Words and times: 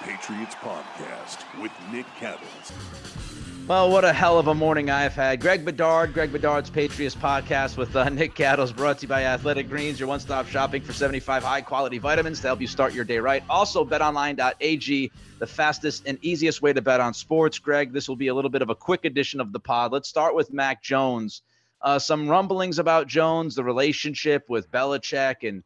Patriots 0.00 0.54
Podcast 0.56 1.44
with 1.60 1.72
Nick 1.90 2.06
Cattles. 2.18 2.72
Well, 3.68 3.90
what 3.90 4.04
a 4.04 4.12
hell 4.12 4.40
of 4.40 4.48
a 4.48 4.54
morning 4.54 4.90
I've 4.90 5.14
had. 5.14 5.40
Greg 5.40 5.64
Bedard, 5.64 6.12
Greg 6.12 6.32
Bedard's 6.32 6.68
Patriots 6.68 7.14
podcast 7.14 7.76
with 7.76 7.94
uh, 7.94 8.08
Nick 8.10 8.34
Cattles, 8.34 8.72
brought 8.72 8.98
to 8.98 9.02
you 9.02 9.08
by 9.08 9.24
Athletic 9.24 9.68
Greens, 9.68 10.00
your 10.00 10.08
one 10.08 10.18
stop 10.18 10.48
shopping 10.48 10.82
for 10.82 10.92
75 10.92 11.44
high 11.44 11.60
quality 11.60 11.98
vitamins 11.98 12.40
to 12.40 12.48
help 12.48 12.60
you 12.60 12.66
start 12.66 12.92
your 12.92 13.04
day 13.04 13.18
right. 13.18 13.44
Also, 13.48 13.84
betonline.ag, 13.84 15.12
the 15.38 15.46
fastest 15.46 16.06
and 16.06 16.18
easiest 16.22 16.60
way 16.60 16.72
to 16.72 16.82
bet 16.82 17.00
on 17.00 17.14
sports. 17.14 17.60
Greg, 17.60 17.92
this 17.92 18.08
will 18.08 18.16
be 18.16 18.28
a 18.28 18.34
little 18.34 18.50
bit 18.50 18.62
of 18.62 18.70
a 18.70 18.74
quick 18.74 19.04
edition 19.04 19.40
of 19.40 19.52
the 19.52 19.60
pod. 19.60 19.92
Let's 19.92 20.08
start 20.08 20.34
with 20.34 20.52
Mac 20.52 20.82
Jones. 20.82 21.42
Uh, 21.80 22.00
some 22.00 22.28
rumblings 22.28 22.80
about 22.80 23.06
Jones, 23.06 23.54
the 23.54 23.64
relationship 23.64 24.48
with 24.48 24.70
Belichick, 24.72 25.48
and 25.48 25.62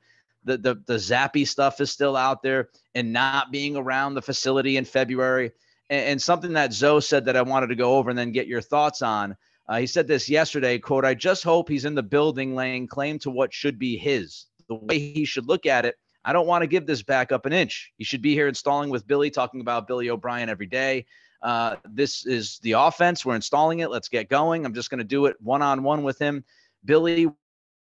the, 0.47 0.57
the, 0.57 0.75
the 0.87 0.95
Zappe 0.95 1.47
stuff 1.47 1.81
is 1.81 1.91
still 1.91 2.17
out 2.17 2.43
there, 2.43 2.71
and 2.95 3.13
not 3.13 3.53
being 3.53 3.77
around 3.77 4.15
the 4.15 4.23
facility 4.23 4.79
in 4.79 4.85
February 4.85 5.53
and, 5.91 6.05
and 6.07 6.23
something 6.23 6.53
that 6.55 6.73
Zoe 6.73 7.01
said 7.01 7.25
that 7.27 7.37
I 7.37 7.43
wanted 7.43 7.69
to 7.69 7.77
go 7.77 7.97
over 7.97 8.11
and 8.11 8.19
then 8.19 8.33
get 8.33 8.47
your 8.47 8.61
thoughts 8.61 9.03
on. 9.03 9.37
Uh, 9.69 9.79
he 9.79 9.87
said 9.87 10.07
this 10.07 10.29
yesterday, 10.29 10.79
quote, 10.79 11.05
I 11.05 11.15
just 11.15 11.43
hope 11.43 11.69
he's 11.69 11.85
in 11.85 11.95
the 11.95 12.03
building 12.03 12.55
laying 12.55 12.87
claim 12.87 13.19
to 13.21 13.31
what 13.31 13.53
should 13.53 13.79
be 13.79 13.97
his. 13.97 14.47
The 14.69 14.77
way 14.77 14.99
he 14.99 15.25
should 15.25 15.47
look 15.47 15.67
at 15.67 15.85
it, 15.85 15.97
I 16.25 16.33
don't 16.33 16.47
want 16.47 16.63
to 16.63 16.69
give 16.69 16.87
this 16.87 17.03
back 17.03 17.33
up 17.33 17.47
an 17.47 17.53
inch. 17.53 17.93
He 17.99 18.05
should 18.05 18.23
be 18.23 18.33
here 18.33 18.49
installing 18.49 18.91
with 18.91 19.07
Billy, 19.07 19.31
talking 19.31 19.61
about 19.61 19.87
Billy 19.87 20.11
O'Brien 20.11 20.49
every 20.49 20.67
day. 20.67 21.07
Uh, 21.43 21.77
this 21.85 22.27
is 22.27 22.59
the 22.63 22.73
offense. 22.73 23.25
We're 23.25 23.37
installing 23.37 23.81
it. 23.81 23.91
Let's 23.91 24.09
get 24.09 24.29
going. 24.29 24.65
I'm 24.65 24.75
just 24.75 24.91
going 24.91 24.99
to 24.99 25.05
do 25.05 25.27
it 25.27 25.37
one 25.41 25.63
on 25.63 25.83
one 25.83 26.03
with 26.03 26.19
him. 26.19 26.45
Billy, 26.85 27.29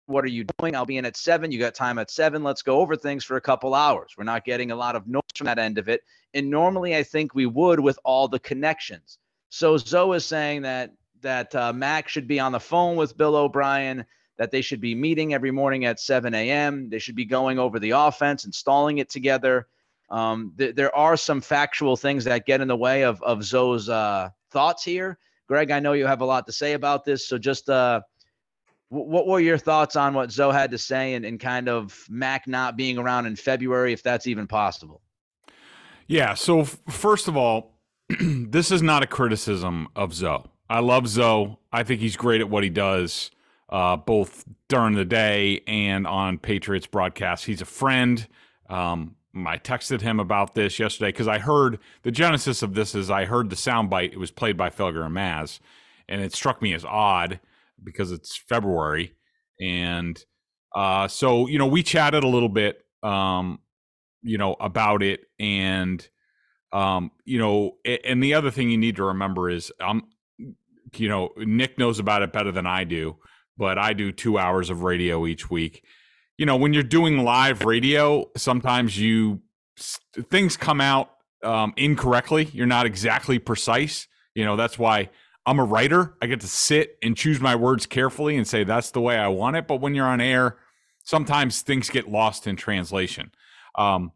what 0.05 0.23
are 0.23 0.29
you 0.29 0.45
doing? 0.59 0.75
I'll 0.75 0.85
be 0.85 0.97
in 0.97 1.05
at 1.05 1.17
seven. 1.17 1.51
You 1.51 1.59
got 1.59 1.75
time 1.75 1.97
at 1.97 2.11
seven. 2.11 2.43
Let's 2.43 2.61
go 2.61 2.79
over 2.79 2.95
things 2.95 3.23
for 3.23 3.37
a 3.37 3.41
couple 3.41 3.73
hours. 3.73 4.15
We're 4.17 4.23
not 4.23 4.45
getting 4.45 4.71
a 4.71 4.75
lot 4.75 4.95
of 4.95 5.07
noise 5.07 5.21
from 5.35 5.45
that 5.45 5.59
end 5.59 5.77
of 5.77 5.87
it. 5.89 6.01
And 6.33 6.49
normally 6.49 6.95
I 6.95 7.03
think 7.03 7.33
we 7.33 7.45
would 7.45 7.79
with 7.79 7.97
all 8.03 8.27
the 8.27 8.39
connections. 8.39 9.19
So 9.49 9.77
Zoe 9.77 10.17
is 10.17 10.25
saying 10.25 10.63
that 10.63 10.91
that 11.21 11.55
uh, 11.55 11.71
Mac 11.71 12.09
should 12.09 12.27
be 12.27 12.39
on 12.39 12.51
the 12.51 12.59
phone 12.59 12.95
with 12.97 13.17
Bill 13.17 13.35
O'Brien, 13.35 14.05
that 14.37 14.51
they 14.51 14.61
should 14.61 14.81
be 14.81 14.93
meeting 14.93 15.33
every 15.33 15.51
morning 15.51 15.85
at 15.85 15.99
7 15.99 16.33
a.m. 16.33 16.89
They 16.89 16.99
should 16.99 17.15
be 17.15 17.25
going 17.25 17.59
over 17.59 17.79
the 17.79 17.91
offense, 17.91 18.45
installing 18.45 18.97
it 18.97 19.09
together. 19.09 19.67
Um, 20.09 20.53
th- 20.57 20.75
there 20.75 20.93
are 20.95 21.15
some 21.15 21.39
factual 21.39 21.95
things 21.95 22.25
that 22.25 22.45
get 22.45 22.61
in 22.61 22.67
the 22.67 22.75
way 22.75 23.03
of, 23.03 23.21
of 23.23 23.43
Zoe's 23.43 23.89
uh, 23.89 24.29
thoughts 24.51 24.83
here. 24.83 25.17
Greg, 25.47 25.71
I 25.71 25.79
know 25.79 25.93
you 25.93 26.07
have 26.07 26.21
a 26.21 26.25
lot 26.25 26.45
to 26.47 26.51
say 26.51 26.73
about 26.73 27.05
this. 27.05 27.27
So 27.27 27.37
just 27.37 27.69
uh, 27.69 28.01
what 28.93 29.27
were 29.27 29.39
your 29.39 29.57
thoughts 29.57 29.95
on 29.95 30.13
what 30.13 30.31
Zoe 30.31 30.53
had 30.53 30.71
to 30.71 30.77
say 30.77 31.15
and, 31.15 31.25
and 31.25 31.39
kind 31.39 31.67
of 31.67 32.05
Mac 32.09 32.47
not 32.47 32.77
being 32.77 32.97
around 32.97 33.25
in 33.25 33.35
February, 33.35 33.91
if 33.91 34.03
that's 34.03 34.27
even 34.27 34.47
possible? 34.47 35.01
Yeah. 36.07 36.33
So, 36.35 36.61
f- 36.61 36.77
first 36.89 37.27
of 37.27 37.35
all, 37.35 37.73
this 38.19 38.71
is 38.71 38.81
not 38.81 39.03
a 39.03 39.07
criticism 39.07 39.87
of 39.95 40.13
Zoe. 40.13 40.43
I 40.69 40.79
love 40.79 41.07
Zoe. 41.07 41.57
I 41.71 41.83
think 41.83 42.01
he's 42.01 42.15
great 42.15 42.41
at 42.41 42.49
what 42.49 42.63
he 42.63 42.69
does, 42.69 43.31
uh, 43.69 43.97
both 43.97 44.45
during 44.69 44.95
the 44.95 45.05
day 45.05 45.61
and 45.65 46.05
on 46.05 46.37
Patriots 46.37 46.87
broadcasts. 46.87 47.45
He's 47.45 47.61
a 47.61 47.65
friend. 47.65 48.27
Um, 48.69 49.15
I 49.35 49.57
texted 49.57 50.01
him 50.01 50.19
about 50.19 50.53
this 50.53 50.77
yesterday 50.77 51.09
because 51.09 51.27
I 51.27 51.39
heard 51.39 51.79
the 52.03 52.11
genesis 52.11 52.61
of 52.61 52.75
this 52.75 52.93
is 52.93 53.09
I 53.09 53.25
heard 53.25 53.49
the 53.49 53.55
soundbite. 53.55 54.13
It 54.13 54.19
was 54.19 54.31
played 54.31 54.57
by 54.57 54.69
Felger 54.69 55.03
and 55.03 55.13
Mazz, 55.13 55.59
and 56.07 56.21
it 56.21 56.33
struck 56.33 56.61
me 56.61 56.73
as 56.73 56.85
odd 56.85 57.39
because 57.83 58.11
it's 58.11 58.37
February, 58.37 59.13
and 59.61 60.23
uh, 60.75 61.07
so 61.07 61.47
you 61.47 61.57
know 61.59 61.67
we 61.67 61.83
chatted 61.83 62.23
a 62.23 62.27
little 62.27 62.49
bit, 62.49 62.83
um, 63.03 63.59
you 64.21 64.37
know, 64.37 64.55
about 64.59 65.03
it, 65.03 65.21
and 65.39 66.07
um, 66.71 67.11
you 67.23 67.37
know, 67.37 67.77
and 68.03 68.21
the 68.21 68.33
other 68.33 68.49
thing 68.49 68.69
you 68.69 68.77
need 68.77 68.95
to 68.95 69.03
remember 69.03 69.49
is, 69.49 69.71
um, 69.79 70.07
you 70.95 71.07
know, 71.07 71.29
Nick 71.37 71.77
knows 71.77 71.99
about 71.99 72.23
it 72.23 72.33
better 72.33 72.51
than 72.51 72.65
I 72.65 72.83
do, 72.83 73.17
but 73.57 73.77
I 73.77 73.93
do 73.93 74.11
two 74.11 74.39
hours 74.39 74.71
of 74.71 74.81
radio 74.81 75.27
each 75.27 75.51
week. 75.51 75.83
You 76.37 76.47
know, 76.47 76.55
when 76.55 76.73
you're 76.73 76.81
doing 76.81 77.23
live 77.23 77.63
radio, 77.63 78.25
sometimes 78.35 78.99
you 78.99 79.41
things 80.31 80.57
come 80.57 80.81
out 80.81 81.11
um, 81.43 81.73
incorrectly. 81.77 82.49
You're 82.53 82.65
not 82.65 82.87
exactly 82.87 83.37
precise. 83.37 84.07
You 84.33 84.43
know, 84.43 84.55
that's 84.55 84.79
why 84.79 85.09
I'm 85.45 85.59
a 85.59 85.63
writer. 85.63 86.15
I 86.21 86.27
get 86.27 86.39
to 86.41 86.47
sit 86.47 86.97
and 87.03 87.17
choose 87.17 87.39
my 87.39 87.55
words 87.55 87.85
carefully 87.85 88.37
and 88.37 88.47
say 88.47 88.63
that's 88.63 88.91
the 88.91 89.01
way 89.01 89.17
I 89.17 89.27
want 89.27 89.57
it. 89.57 89.67
But 89.67 89.81
when 89.81 89.93
you're 89.93 90.07
on 90.07 90.21
air, 90.21 90.57
sometimes 91.03 91.61
things 91.61 91.89
get 91.89 92.09
lost 92.09 92.47
in 92.47 92.55
translation. 92.55 93.31
Um, 93.75 94.11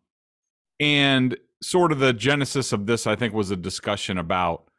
and 0.80 1.38
sort 1.62 1.92
of 1.92 2.00
the 2.00 2.14
genesis 2.14 2.72
of 2.72 2.86
this, 2.86 3.08
I 3.08 3.16
think, 3.16 3.34
was 3.34 3.52
a 3.52 3.58
discussion 3.58 4.18
about, 4.18 4.70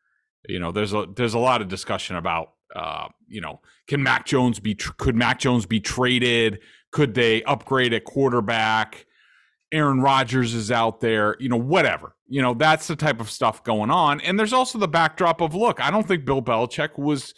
you 0.48 0.59
know, 0.59 0.72
there's 0.72 0.94
a 0.94 1.06
there's 1.14 1.34
a 1.34 1.38
lot 1.38 1.60
of 1.60 1.69
discussion 1.69 2.16
about, 2.16 2.53
uh, 2.75 3.09
you 3.26 3.41
know, 3.41 3.60
can 3.86 4.03
Mac 4.03 4.25
Jones 4.25 4.60
be 4.60 4.75
could 4.75 5.16
Mac 5.16 5.38
Jones 5.41 5.66
be 5.66 5.80
traded? 5.80 6.60
Could 6.92 7.15
they 7.15 7.42
upgrade 7.42 7.92
a 7.92 8.00
quarterback? 8.00 9.06
Aaron 9.73 10.01
Rodgers 10.01 10.55
is 10.55 10.71
out 10.71 11.01
there, 11.01 11.37
you 11.39 11.49
know, 11.49 11.56
whatever. 11.56 12.15
You 12.27 12.43
know, 12.43 12.55
that's 12.55 12.87
the 12.87 12.97
type 12.97 13.21
of 13.21 13.31
stuff 13.31 13.65
going 13.65 13.91
on. 13.91 14.21
And 14.21 14.39
there's 14.39 14.53
also 14.53 14.79
the 14.79 14.89
backdrop 14.89 15.41
of 15.41 15.55
look, 15.55 15.81
I 15.81 15.91
don't 15.91 16.06
think 16.06 16.25
Bill 16.25 16.43
Belichick 16.43 16.99
was 16.99 17.34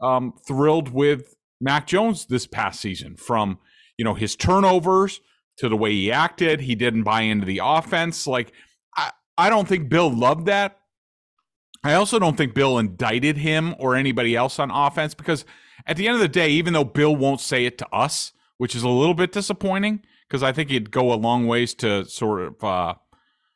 um, 0.00 0.34
thrilled 0.46 0.90
with 0.90 1.34
Mac 1.60 1.86
Jones 1.86 2.26
this 2.26 2.46
past 2.46 2.80
season 2.80 3.16
from, 3.16 3.58
you 3.96 4.04
know, 4.04 4.14
his 4.14 4.36
turnovers 4.36 5.20
to 5.58 5.68
the 5.68 5.76
way 5.76 5.92
he 5.92 6.12
acted. 6.12 6.60
He 6.60 6.74
didn't 6.74 7.04
buy 7.04 7.22
into 7.22 7.46
the 7.46 7.60
offense. 7.62 8.26
Like, 8.26 8.52
I, 8.96 9.10
I 9.38 9.50
don't 9.50 9.68
think 9.68 9.88
Bill 9.88 10.10
loved 10.10 10.46
that. 10.46 10.78
I 11.84 11.94
also 11.94 12.18
don't 12.18 12.36
think 12.36 12.54
Bill 12.54 12.78
indicted 12.78 13.38
him 13.38 13.74
or 13.78 13.94
anybody 13.94 14.34
else 14.34 14.58
on 14.58 14.70
offense 14.70 15.14
because 15.14 15.44
at 15.86 15.96
the 15.96 16.08
end 16.08 16.14
of 16.14 16.20
the 16.20 16.28
day, 16.28 16.50
even 16.50 16.72
though 16.72 16.84
Bill 16.84 17.14
won't 17.14 17.40
say 17.40 17.64
it 17.64 17.78
to 17.78 17.88
us, 17.94 18.32
which 18.58 18.74
is 18.74 18.82
a 18.82 18.88
little 18.88 19.14
bit 19.14 19.32
disappointing 19.32 20.02
because 20.28 20.42
I 20.42 20.52
think 20.52 20.70
he'd 20.70 20.90
go 20.90 21.12
a 21.12 21.14
long 21.14 21.46
ways 21.46 21.74
to 21.74 22.04
sort 22.04 22.42
of 22.42 22.64
uh, 22.64 22.94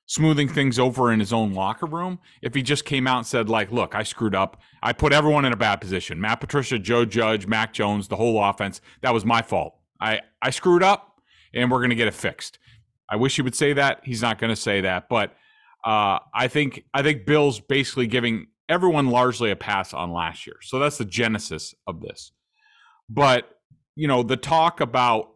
smoothing 0.07 0.49
things 0.49 0.79
over 0.79 1.13
in 1.13 1.21
his 1.21 1.33
own 1.33 1.55
locker 1.55 1.87
room 1.87 2.19
if 2.43 2.55
he 2.55 2.63
just 2.63 2.85
came 2.85 3.07
out 3.07 3.19
and 3.19 3.27
said 3.27 3.49
like 3.49 3.71
look 3.71 3.95
i 3.95 4.03
screwed 4.03 4.35
up. 4.35 4.61
I 4.83 4.93
put 4.93 5.13
everyone 5.13 5.45
in 5.45 5.53
a 5.53 5.57
bad 5.57 5.77
position. 5.77 6.21
Matt 6.21 6.41
patricia 6.41 6.79
joe 6.79 7.05
judge 7.05 7.47
mac 7.47 7.73
jones 7.73 8.09
the 8.09 8.17
whole 8.17 8.43
offense. 8.43 8.81
That 9.03 9.15
was 9.15 9.25
my 9.25 9.43
fault. 9.43 9.77
I 10.01 10.21
i 10.43 10.51
screwed 10.51 10.83
up 10.83 11.21
and 11.55 11.71
we're 11.71 11.79
going 11.79 11.91
to 11.91 11.97
get 11.97 12.09
it 12.09 12.15
fixed. 12.15 12.59
I 13.09 13.17
wish 13.17 13.37
he 13.37 13.43
would 13.43 13.55
say 13.55 13.73
that. 13.73 14.01
He's 14.05 14.23
not 14.23 14.39
going 14.39 14.51
to 14.51 14.57
say 14.57 14.81
that 14.81 15.09
but 15.09 15.35
uh, 15.85 16.19
i 16.35 16.49
think 16.49 16.85
i 16.93 17.03
think 17.03 17.25
bill's 17.25 17.59
basically 17.59 18.07
giving 18.07 18.49
everyone 18.69 19.11
largely 19.11 19.51
a 19.51 19.57
pass 19.57 19.93
on 19.93 20.13
last 20.13 20.47
year. 20.47 20.57
So 20.63 20.79
that's 20.79 20.99
the 20.99 21.05
genesis 21.05 21.75
of 21.87 22.01
this. 22.01 22.33
But 23.09 23.49
you 23.97 24.09
know 24.09 24.23
the 24.23 24.37
talk 24.37 24.81
about 24.81 25.30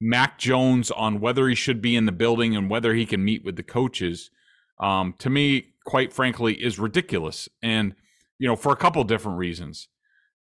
Mac 0.00 0.38
Jones 0.38 0.90
on 0.90 1.20
whether 1.20 1.48
he 1.48 1.54
should 1.54 1.82
be 1.82 1.96
in 1.96 2.06
the 2.06 2.12
building 2.12 2.56
and 2.56 2.70
whether 2.70 2.94
he 2.94 3.06
can 3.06 3.24
meet 3.24 3.44
with 3.44 3.56
the 3.56 3.62
coaches, 3.62 4.30
um, 4.80 5.14
to 5.18 5.30
me, 5.30 5.74
quite 5.84 6.12
frankly, 6.12 6.54
is 6.54 6.78
ridiculous. 6.78 7.48
And, 7.62 7.94
you 8.38 8.48
know, 8.48 8.56
for 8.56 8.72
a 8.72 8.76
couple 8.76 9.04
different 9.04 9.38
reasons. 9.38 9.88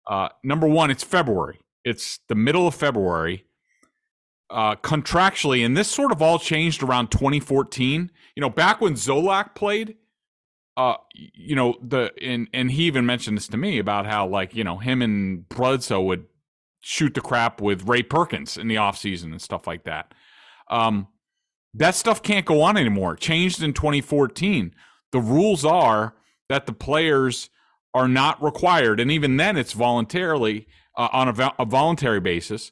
Uh, 0.07 0.29
number 0.43 0.67
one, 0.67 0.91
it's 0.91 1.03
February, 1.03 1.59
it's 1.85 2.19
the 2.29 2.35
middle 2.35 2.67
of 2.67 2.75
February. 2.75 3.45
uh, 4.49 4.75
contractually, 4.77 5.65
and 5.65 5.75
this 5.75 5.89
sort 5.89 6.11
of 6.11 6.21
all 6.21 6.39
changed 6.39 6.83
around 6.83 7.11
2014. 7.11 8.11
You 8.35 8.41
know, 8.41 8.49
back 8.49 8.79
when 8.81 8.93
Zolak 8.93 9.55
played, 9.55 9.95
uh, 10.77 10.95
you 11.13 11.55
know, 11.55 11.75
the 11.81 12.11
and 12.21 12.47
and 12.53 12.71
he 12.71 12.83
even 12.83 13.05
mentioned 13.05 13.37
this 13.37 13.47
to 13.49 13.57
me 13.57 13.79
about 13.79 14.05
how 14.05 14.27
like 14.27 14.55
you 14.55 14.63
know 14.63 14.77
him 14.77 15.01
and 15.01 15.47
Bledsoe 15.49 16.01
would 16.01 16.25
shoot 16.87 17.13
the 17.13 17.21
crap 17.21 17.59
with 17.59 17.87
Ray 17.87 18.01
Perkins 18.01 18.57
in 18.57 18.69
the 18.69 18.75
offseason 18.75 19.25
and 19.25 19.41
stuff 19.41 19.67
like 19.67 19.83
that. 19.83 20.13
Um, 20.69 21.07
that 21.73 21.95
stuff 21.95 22.23
can't 22.23 22.45
go 22.45 22.61
on 22.61 22.77
anymore. 22.77 23.17
Changed 23.17 23.61
in 23.61 23.73
2014. 23.73 24.73
The 25.11 25.19
rules 25.19 25.65
are 25.65 26.15
that 26.47 26.65
the 26.65 26.73
players 26.73 27.49
are 27.93 28.07
not 28.07 28.41
required, 28.41 28.99
and 28.99 29.11
even 29.11 29.37
then, 29.37 29.57
it's 29.57 29.73
voluntarily 29.73 30.67
uh, 30.95 31.09
on 31.11 31.27
a, 31.27 31.53
a 31.59 31.65
voluntary 31.65 32.19
basis 32.19 32.71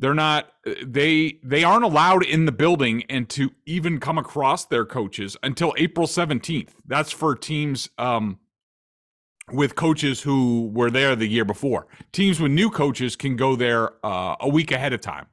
they're 0.00 0.14
not 0.14 0.50
they 0.82 1.38
they 1.44 1.62
aren't 1.62 1.84
allowed 1.84 2.24
in 2.24 2.46
the 2.46 2.52
building 2.52 3.04
and 3.10 3.28
to 3.28 3.50
even 3.66 4.00
come 4.00 4.16
across 4.16 4.64
their 4.64 4.86
coaches 4.86 5.36
until 5.42 5.74
April 5.76 6.06
17th. 6.06 6.70
That's 6.86 7.12
for 7.12 7.36
teams 7.36 7.90
um, 7.98 8.38
with 9.52 9.74
coaches 9.74 10.22
who 10.22 10.70
were 10.72 10.90
there 10.90 11.16
the 11.16 11.26
year 11.26 11.44
before. 11.44 11.86
Teams 12.12 12.40
with 12.40 12.52
new 12.52 12.70
coaches 12.70 13.16
can 13.16 13.36
go 13.36 13.56
there 13.56 13.92
uh, 14.04 14.36
a 14.40 14.48
week 14.48 14.72
ahead 14.72 14.92
of 14.92 15.00
time. 15.00 15.26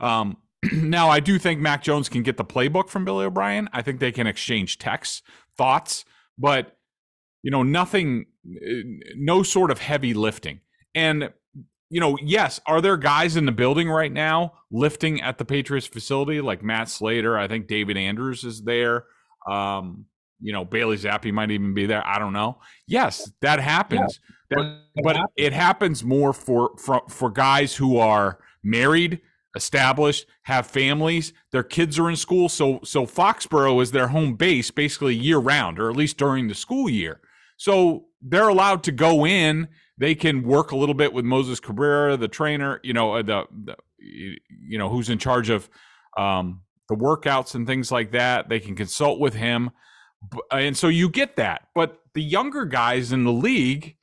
Um, 0.00 0.36
now, 0.72 1.08
I 1.08 1.20
do 1.20 1.38
think 1.38 1.60
Mac 1.60 1.82
Jones 1.82 2.08
can 2.08 2.22
get 2.22 2.36
the 2.36 2.44
playbook 2.44 2.88
from 2.88 3.04
Billy 3.04 3.26
O'Brien. 3.26 3.68
I 3.72 3.82
think 3.82 4.00
they 4.00 4.12
can 4.12 4.26
exchange 4.26 4.78
texts, 4.78 5.22
thoughts, 5.56 6.04
but 6.38 6.76
you 7.42 7.50
know, 7.50 7.62
nothing, 7.62 8.26
no 9.14 9.42
sort 9.42 9.70
of 9.70 9.78
heavy 9.78 10.14
lifting. 10.14 10.60
And 10.94 11.30
you 11.88 12.00
know, 12.00 12.18
yes, 12.20 12.60
are 12.66 12.80
there 12.80 12.96
guys 12.96 13.36
in 13.36 13.46
the 13.46 13.52
building 13.52 13.88
right 13.88 14.12
now 14.12 14.54
lifting 14.72 15.20
at 15.20 15.38
the 15.38 15.44
Patriots 15.44 15.86
facility 15.86 16.40
like 16.40 16.62
Matt 16.62 16.88
Slater? 16.88 17.38
I 17.38 17.46
think 17.46 17.68
David 17.68 17.96
Andrews 17.96 18.42
is 18.42 18.62
there. 18.62 19.04
Um, 19.48 20.06
you 20.40 20.52
know, 20.52 20.64
Bailey 20.64 20.96
Zappe 20.96 21.32
might 21.32 21.50
even 21.50 21.74
be 21.74 21.86
there. 21.86 22.06
I 22.06 22.18
don't 22.18 22.32
know. 22.32 22.58
Yes, 22.86 23.30
that 23.40 23.60
happens. 23.60 24.20
Yeah, 24.50 24.58
that, 24.58 25.02
but 25.02 25.16
happens. 25.16 25.32
it 25.36 25.52
happens 25.52 26.04
more 26.04 26.32
for, 26.32 26.76
for 26.78 27.02
for 27.08 27.30
guys 27.30 27.74
who 27.74 27.98
are 27.98 28.38
married, 28.62 29.20
established, 29.54 30.26
have 30.42 30.66
families, 30.66 31.32
their 31.52 31.62
kids 31.62 31.98
are 31.98 32.10
in 32.10 32.16
school. 32.16 32.48
So 32.48 32.80
so 32.84 33.06
Foxborough 33.06 33.82
is 33.82 33.92
their 33.92 34.08
home 34.08 34.34
base 34.34 34.70
basically 34.70 35.14
year 35.14 35.38
round, 35.38 35.78
or 35.78 35.90
at 35.90 35.96
least 35.96 36.16
during 36.16 36.48
the 36.48 36.54
school 36.54 36.88
year. 36.88 37.20
So 37.56 38.06
they're 38.20 38.48
allowed 38.48 38.82
to 38.84 38.92
go 38.92 39.26
in 39.26 39.68
they 39.98 40.14
can 40.14 40.42
work 40.42 40.72
a 40.72 40.76
little 40.76 40.94
bit 40.94 41.12
with 41.12 41.24
Moses 41.24 41.60
Cabrera, 41.60 42.16
the 42.16 42.28
trainer, 42.28 42.80
you 42.82 42.92
know, 42.92 43.14
uh, 43.14 43.22
the, 43.22 43.44
the 43.64 43.76
you 43.98 44.78
know 44.78 44.88
who's 44.88 45.08
in 45.08 45.18
charge 45.18 45.50
of 45.50 45.68
um, 46.16 46.62
the 46.88 46.94
workouts 46.94 47.54
and 47.54 47.66
things 47.66 47.90
like 47.90 48.12
that. 48.12 48.48
They 48.48 48.60
can 48.60 48.76
consult 48.76 49.18
with 49.18 49.34
him, 49.34 49.70
and 50.50 50.76
so 50.76 50.88
you 50.88 51.08
get 51.08 51.36
that. 51.36 51.68
But 51.74 52.00
the 52.14 52.22
younger 52.22 52.64
guys 52.64 53.12
in 53.12 53.24
the 53.24 53.32
league, 53.32 53.96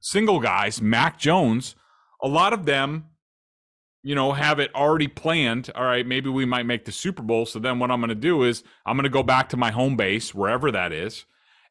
single 0.00 0.40
guys, 0.40 0.80
Mac 0.80 1.18
Jones, 1.18 1.74
a 2.22 2.28
lot 2.28 2.52
of 2.52 2.64
them, 2.64 3.06
you 4.02 4.14
know, 4.14 4.32
have 4.32 4.58
it 4.60 4.74
already 4.74 5.08
planned. 5.08 5.70
All 5.74 5.84
right, 5.84 6.06
maybe 6.06 6.28
we 6.30 6.44
might 6.44 6.66
make 6.66 6.84
the 6.84 6.92
Super 6.92 7.22
Bowl. 7.22 7.46
So 7.46 7.58
then 7.58 7.78
what 7.78 7.90
I'm 7.90 8.00
going 8.00 8.08
to 8.08 8.14
do 8.14 8.44
is 8.44 8.62
I'm 8.86 8.96
going 8.96 9.04
to 9.04 9.10
go 9.10 9.22
back 9.22 9.48
to 9.50 9.56
my 9.56 9.70
home 9.70 9.96
base, 9.96 10.34
wherever 10.34 10.70
that 10.70 10.92
is 10.92 11.24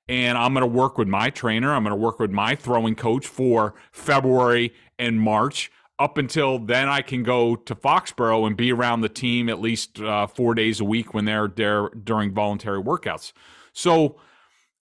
and 0.10 0.38
I'm 0.38 0.54
going 0.54 0.62
to 0.62 0.68
work 0.68 0.98
with 0.98 1.08
my 1.08 1.30
trainer. 1.30 1.74
I'm 1.74 1.84
going 1.84 1.92
to 1.92 2.02
work 2.02 2.20
with 2.20 2.32
my 2.32 2.56
throwing 2.56 2.96
coach 2.96 3.28
for 3.28 3.76
February 3.92 4.74
and 4.98 5.20
March. 5.20 5.72
Up 6.00 6.18
until 6.18 6.60
then, 6.60 6.88
I 6.88 7.02
can 7.02 7.24
go 7.24 7.56
to 7.56 7.76
Foxborough 7.76 8.46
and 8.46 8.56
be 8.56 8.72
around 8.72 9.02
the 9.02 9.10
team 9.10 9.50
at 9.50 9.60
least 9.60 10.00
uh, 10.00 10.28
four 10.28 10.54
days 10.54 10.80
a 10.80 10.86
week 10.86 11.14
when 11.14 11.26
they're 11.26 11.48
there 11.48 11.90
during 11.90 12.34
voluntary 12.34 12.82
workouts. 12.82 13.34
So, 13.78 14.16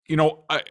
you 0.07 0.15
know, 0.15 0.45
I, 0.49 0.61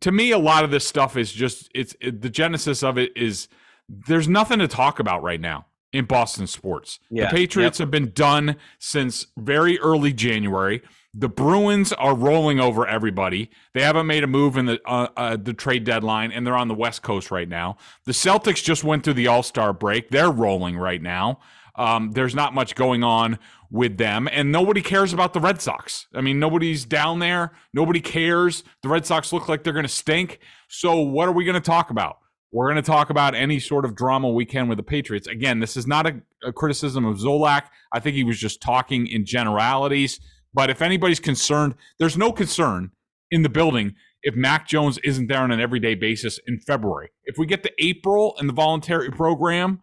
to 0.00 0.10
me, 0.10 0.32
a 0.32 0.38
lot 0.38 0.64
of 0.64 0.70
this 0.70 0.86
stuff 0.86 1.16
is 1.16 1.32
just 1.32 1.70
it's 1.74 1.94
it, 2.00 2.20
the 2.20 2.28
genesis 2.28 2.82
of 2.82 2.98
it 2.98 3.16
is 3.16 3.48
there's 3.88 4.28
nothing 4.28 4.58
to 4.58 4.68
talk 4.68 4.98
about 4.98 5.22
right 5.22 5.40
now 5.40 5.66
in 5.92 6.04
Boston 6.06 6.46
sports. 6.46 6.98
Yeah. 7.08 7.26
The 7.26 7.36
Patriots 7.36 7.78
yep. 7.78 7.86
have 7.86 7.90
been 7.92 8.10
done 8.10 8.56
since 8.80 9.28
very 9.36 9.78
early 9.78 10.12
January. 10.12 10.82
The 11.14 11.28
Bruins 11.28 11.92
are 11.92 12.14
rolling 12.14 12.58
over 12.60 12.86
everybody. 12.86 13.50
They 13.74 13.82
haven't 13.82 14.06
made 14.06 14.24
a 14.24 14.26
move 14.26 14.56
in 14.56 14.66
the 14.66 14.80
uh, 14.84 15.08
uh, 15.16 15.36
the 15.36 15.54
trade 15.54 15.84
deadline, 15.84 16.32
and 16.32 16.44
they're 16.44 16.56
on 16.56 16.68
the 16.68 16.74
West 16.74 17.02
Coast 17.02 17.30
right 17.30 17.48
now. 17.48 17.76
The 18.06 18.12
Celtics 18.12 18.62
just 18.62 18.82
went 18.82 19.04
through 19.04 19.14
the 19.14 19.28
All 19.28 19.44
Star 19.44 19.72
break. 19.72 20.10
They're 20.10 20.32
rolling 20.32 20.76
right 20.76 21.00
now. 21.00 21.38
Um, 21.76 22.10
there's 22.10 22.34
not 22.34 22.54
much 22.54 22.74
going 22.74 23.04
on 23.04 23.38
with 23.70 23.98
them, 23.98 24.28
and 24.32 24.50
nobody 24.50 24.80
cares 24.80 25.12
about 25.12 25.34
the 25.34 25.40
Red 25.40 25.60
Sox. 25.60 26.06
I 26.14 26.20
mean, 26.20 26.38
nobody's 26.38 26.84
down 26.84 27.18
there. 27.18 27.52
Nobody 27.74 28.00
cares. 28.00 28.64
The 28.82 28.88
Red 28.88 29.04
Sox 29.04 29.32
look 29.32 29.48
like 29.48 29.62
they're 29.62 29.72
going 29.72 29.84
to 29.84 29.88
stink. 29.88 30.38
So, 30.68 31.00
what 31.00 31.28
are 31.28 31.32
we 31.32 31.44
going 31.44 31.54
to 31.54 31.60
talk 31.60 31.90
about? 31.90 32.18
We're 32.50 32.66
going 32.66 32.82
to 32.82 32.90
talk 32.90 33.10
about 33.10 33.34
any 33.34 33.60
sort 33.60 33.84
of 33.84 33.94
drama 33.94 34.30
we 34.30 34.46
can 34.46 34.68
with 34.68 34.78
the 34.78 34.84
Patriots. 34.84 35.26
Again, 35.26 35.60
this 35.60 35.76
is 35.76 35.86
not 35.86 36.06
a, 36.06 36.20
a 36.42 36.52
criticism 36.52 37.04
of 37.04 37.18
Zolak. 37.18 37.64
I 37.92 38.00
think 38.00 38.16
he 38.16 38.24
was 38.24 38.38
just 38.38 38.62
talking 38.62 39.06
in 39.06 39.26
generalities. 39.26 40.18
But 40.54 40.70
if 40.70 40.80
anybody's 40.80 41.20
concerned, 41.20 41.74
there's 41.98 42.16
no 42.16 42.32
concern 42.32 42.92
in 43.30 43.42
the 43.42 43.50
building 43.50 43.94
if 44.22 44.34
Mac 44.34 44.66
Jones 44.66 44.98
isn't 44.98 45.26
there 45.26 45.40
on 45.40 45.50
an 45.50 45.60
everyday 45.60 45.94
basis 45.94 46.40
in 46.46 46.58
February. 46.58 47.10
If 47.24 47.36
we 47.36 47.46
get 47.46 47.62
to 47.64 47.72
April 47.78 48.34
and 48.38 48.48
the 48.48 48.54
voluntary 48.54 49.10
program, 49.10 49.82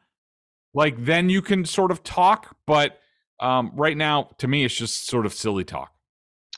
like 0.73 1.05
then 1.05 1.29
you 1.29 1.41
can 1.41 1.65
sort 1.65 1.91
of 1.91 2.03
talk. 2.03 2.57
But 2.65 2.99
um, 3.39 3.71
right 3.75 3.97
now, 3.97 4.29
to 4.39 4.47
me, 4.47 4.63
it's 4.63 4.75
just 4.75 5.07
sort 5.07 5.25
of 5.25 5.33
silly 5.33 5.63
talk. 5.63 5.91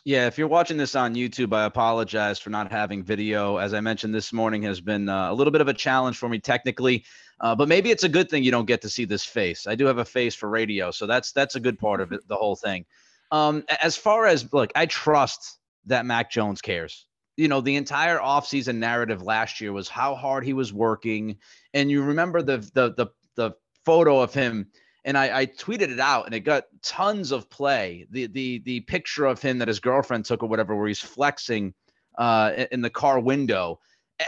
Yeah, 0.06 0.26
if 0.28 0.38
you're 0.38 0.48
watching 0.48 0.78
this 0.78 0.96
on 0.96 1.16
YouTube, 1.16 1.54
I 1.54 1.66
apologize 1.66 2.40
for 2.40 2.50
not 2.50 2.72
having 2.72 3.04
video. 3.04 3.58
As 3.58 3.74
I 3.74 3.82
mentioned, 3.82 4.16
this 4.16 4.32
morning 4.32 4.64
has 4.64 4.80
been 4.80 5.10
uh, 5.10 5.30
a 5.30 5.34
little 5.34 5.52
bit 5.52 5.60
of 5.60 5.68
a 5.68 5.74
challenge 5.74 6.18
for 6.18 6.30
me 6.30 6.40
technically, 6.40 7.04
uh, 7.42 7.54
but 7.54 7.68
maybe 7.68 7.92
it's 7.92 8.06
a 8.06 8.10
good 8.10 8.30
thing 8.30 8.42
you 8.42 8.52
don't 8.52 8.68
get 8.68 8.82
to 8.84 8.90
see 8.90 9.04
this 9.04 9.26
face. 9.26 9.68
I 9.68 9.76
do 9.76 9.86
have 9.86 9.98
a 9.98 10.06
face 10.06 10.34
for 10.34 10.48
radio, 10.48 10.92
so 10.92 11.08
that's 11.08 11.34
that's 11.34 11.56
a 11.56 11.60
good 11.60 11.78
part 11.78 12.00
of 12.00 12.14
it, 12.14 12.26
the 12.30 12.38
whole 12.38 12.56
thing. 12.56 12.86
Um, 13.32 13.66
as 13.82 13.98
far 13.98 14.28
as 14.28 14.52
look, 14.54 14.72
I 14.76 14.86
trust 14.86 15.58
that 15.88 16.06
Mac 16.06 16.32
Jones 16.32 16.62
cares. 16.62 17.06
You 17.36 17.50
know, 17.50 17.60
the 17.60 17.76
entire 17.76 18.18
offseason 18.18 18.78
narrative 18.78 19.22
last 19.22 19.60
year 19.60 19.74
was 19.74 19.90
how 19.90 20.16
hard 20.16 20.46
he 20.46 20.54
was 20.54 20.72
working. 20.72 21.38
And 21.74 21.92
you 21.92 22.02
remember 22.02 22.42
the 22.42 22.60
the 22.74 22.94
the 22.94 23.08
the 23.36 23.52
photo 23.86 24.22
of 24.22 24.34
him 24.34 24.68
and 25.08 25.18
I, 25.18 25.40
I, 25.40 25.46
tweeted 25.46 25.90
it 25.90 26.02
out 26.02 26.26
and 26.26 26.36
it 26.36 26.42
got 26.42 26.66
tons 26.84 27.32
of 27.32 27.50
play. 27.50 28.06
The 28.12 28.28
the 28.28 28.60
the 28.66 28.82
picture 28.82 29.26
of 29.26 29.42
him 29.42 29.58
that 29.60 29.70
his 29.70 29.80
girlfriend 29.80 30.26
took 30.26 30.44
or 30.44 30.50
whatever, 30.50 30.76
where 30.76 30.88
he's 30.88 31.00
flexing 31.00 31.74
uh, 32.18 32.66
in 32.72 32.82
the 32.82 32.90
car 32.90 33.20
window. 33.20 33.80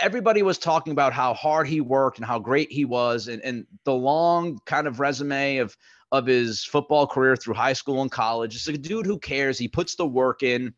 Everybody 0.01 0.41
was 0.41 0.57
talking 0.57 0.91
about 0.91 1.11
how 1.11 1.33
hard 1.33 1.67
he 1.67 1.81
worked 1.81 2.17
and 2.17 2.25
how 2.25 2.39
great 2.39 2.71
he 2.71 2.85
was, 2.85 3.27
and, 3.27 3.41
and 3.43 3.67
the 3.83 3.93
long 3.93 4.59
kind 4.65 4.87
of 4.87 5.01
resume 5.01 5.57
of 5.57 5.75
of 6.13 6.25
his 6.25 6.63
football 6.63 7.05
career 7.05 7.35
through 7.35 7.55
high 7.55 7.73
school 7.73 8.01
and 8.01 8.09
college. 8.09 8.55
It's 8.55 8.67
a 8.67 8.77
dude 8.77 9.05
who 9.05 9.19
cares. 9.19 9.59
He 9.59 9.67
puts 9.67 9.95
the 9.95 10.07
work 10.07 10.41
in. 10.43 10.73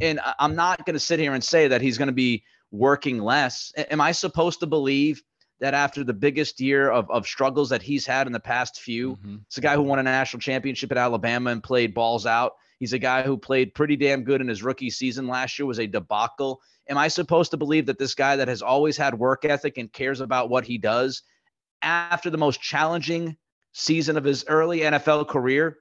And 0.00 0.18
I'm 0.40 0.56
not 0.56 0.84
going 0.84 0.94
to 0.94 1.00
sit 1.00 1.20
here 1.20 1.32
and 1.32 1.42
say 1.42 1.68
that 1.68 1.80
he's 1.80 1.96
going 1.96 2.08
to 2.08 2.12
be 2.12 2.42
working 2.72 3.20
less. 3.20 3.72
Am 3.76 4.00
I 4.00 4.10
supposed 4.10 4.58
to 4.60 4.66
believe 4.66 5.22
that 5.64 5.72
after 5.72 6.04
the 6.04 6.12
biggest 6.12 6.60
year 6.60 6.90
of, 6.90 7.10
of 7.10 7.26
struggles 7.26 7.70
that 7.70 7.80
he's 7.80 8.04
had 8.04 8.26
in 8.26 8.34
the 8.34 8.38
past 8.38 8.82
few, 8.82 9.16
mm-hmm. 9.16 9.36
it's 9.46 9.56
a 9.56 9.62
guy 9.62 9.74
who 9.74 9.82
won 9.82 9.98
a 9.98 10.02
national 10.02 10.42
championship 10.42 10.92
at 10.92 10.98
Alabama 10.98 11.48
and 11.48 11.62
played 11.62 11.94
balls 11.94 12.26
out. 12.26 12.52
He's 12.78 12.92
a 12.92 12.98
guy 12.98 13.22
who 13.22 13.38
played 13.38 13.72
pretty 13.72 13.96
damn 13.96 14.24
good 14.24 14.42
in 14.42 14.48
his 14.48 14.62
rookie 14.62 14.90
season 14.90 15.26
last 15.26 15.58
year 15.58 15.64
was 15.64 15.80
a 15.80 15.86
debacle. 15.86 16.60
Am 16.90 16.98
I 16.98 17.08
supposed 17.08 17.50
to 17.52 17.56
believe 17.56 17.86
that 17.86 17.98
this 17.98 18.14
guy 18.14 18.36
that 18.36 18.48
has 18.48 18.60
always 18.60 18.98
had 18.98 19.18
work 19.18 19.46
ethic 19.46 19.78
and 19.78 19.90
cares 19.90 20.20
about 20.20 20.50
what 20.50 20.66
he 20.66 20.76
does 20.76 21.22
after 21.80 22.28
the 22.28 22.36
most 22.36 22.60
challenging 22.60 23.34
season 23.72 24.18
of 24.18 24.24
his 24.24 24.44
early 24.46 24.80
NFL 24.80 25.28
career, 25.28 25.78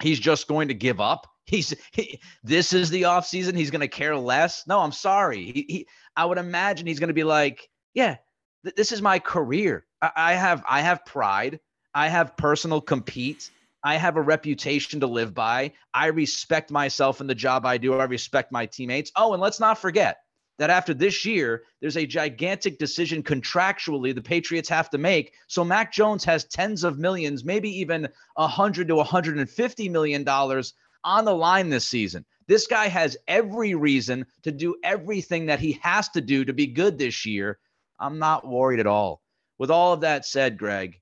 he's 0.00 0.18
just 0.18 0.48
going 0.48 0.68
to 0.68 0.74
give 0.74 0.98
up. 0.98 1.26
He's 1.44 1.74
he, 1.92 2.20
this 2.42 2.72
is 2.72 2.88
the 2.88 3.02
offseason. 3.02 3.54
He's 3.54 3.70
going 3.70 3.82
to 3.82 3.88
care 3.88 4.16
less. 4.16 4.62
No, 4.66 4.80
I'm 4.80 4.92
sorry. 4.92 5.44
He, 5.44 5.66
he 5.68 5.86
I 6.16 6.24
would 6.24 6.38
imagine 6.38 6.86
he's 6.86 7.00
going 7.00 7.08
to 7.08 7.14
be 7.14 7.24
like, 7.24 7.68
yeah, 7.92 8.16
th- 8.64 8.74
this 8.76 8.92
is 8.92 9.02
my 9.02 9.18
career. 9.18 9.84
I, 10.02 10.10
I 10.16 10.32
have 10.34 10.64
I 10.68 10.80
have 10.80 11.04
pride. 11.04 11.60
I 11.94 12.08
have 12.08 12.36
personal 12.36 12.80
compete. 12.80 13.50
I 13.82 13.96
have 13.96 14.16
a 14.16 14.22
reputation 14.22 15.00
to 15.00 15.06
live 15.06 15.34
by. 15.34 15.72
I 15.94 16.06
respect 16.06 16.70
myself 16.70 17.20
in 17.20 17.26
the 17.26 17.34
job 17.34 17.64
I 17.64 17.78
do. 17.78 17.94
I 17.94 18.04
respect 18.04 18.52
my 18.52 18.66
teammates. 18.66 19.10
Oh, 19.16 19.32
and 19.32 19.40
let's 19.40 19.58
not 19.58 19.78
forget, 19.78 20.18
that 20.60 20.68
after 20.68 20.92
this 20.92 21.24
year, 21.24 21.62
there's 21.80 21.96
a 21.96 22.04
gigantic 22.04 22.78
decision 22.78 23.22
contractually 23.22 24.14
the 24.14 24.20
Patriots 24.20 24.68
have 24.68 24.90
to 24.90 24.98
make. 24.98 25.32
So 25.46 25.64
Mac 25.64 25.90
Jones 25.90 26.22
has 26.24 26.44
tens 26.44 26.84
of 26.84 26.98
millions, 26.98 27.46
maybe 27.46 27.70
even 27.80 28.06
a 28.36 28.46
hundred 28.46 28.88
to 28.88 28.96
150 28.96 29.88
million 29.88 30.22
dollars 30.22 30.74
on 31.02 31.24
the 31.24 31.34
line 31.34 31.70
this 31.70 31.88
season. 31.88 32.26
This 32.46 32.66
guy 32.66 32.88
has 32.88 33.16
every 33.26 33.74
reason 33.74 34.26
to 34.42 34.52
do 34.52 34.76
everything 34.84 35.46
that 35.46 35.60
he 35.60 35.80
has 35.82 36.10
to 36.10 36.20
do 36.20 36.44
to 36.44 36.52
be 36.52 36.66
good 36.66 36.98
this 36.98 37.24
year. 37.24 37.58
I'm 38.00 38.18
not 38.18 38.46
worried 38.46 38.80
at 38.80 38.86
all. 38.86 39.20
With 39.58 39.70
all 39.70 39.92
of 39.92 40.00
that 40.00 40.24
said, 40.24 40.56
Greg, 40.56 40.98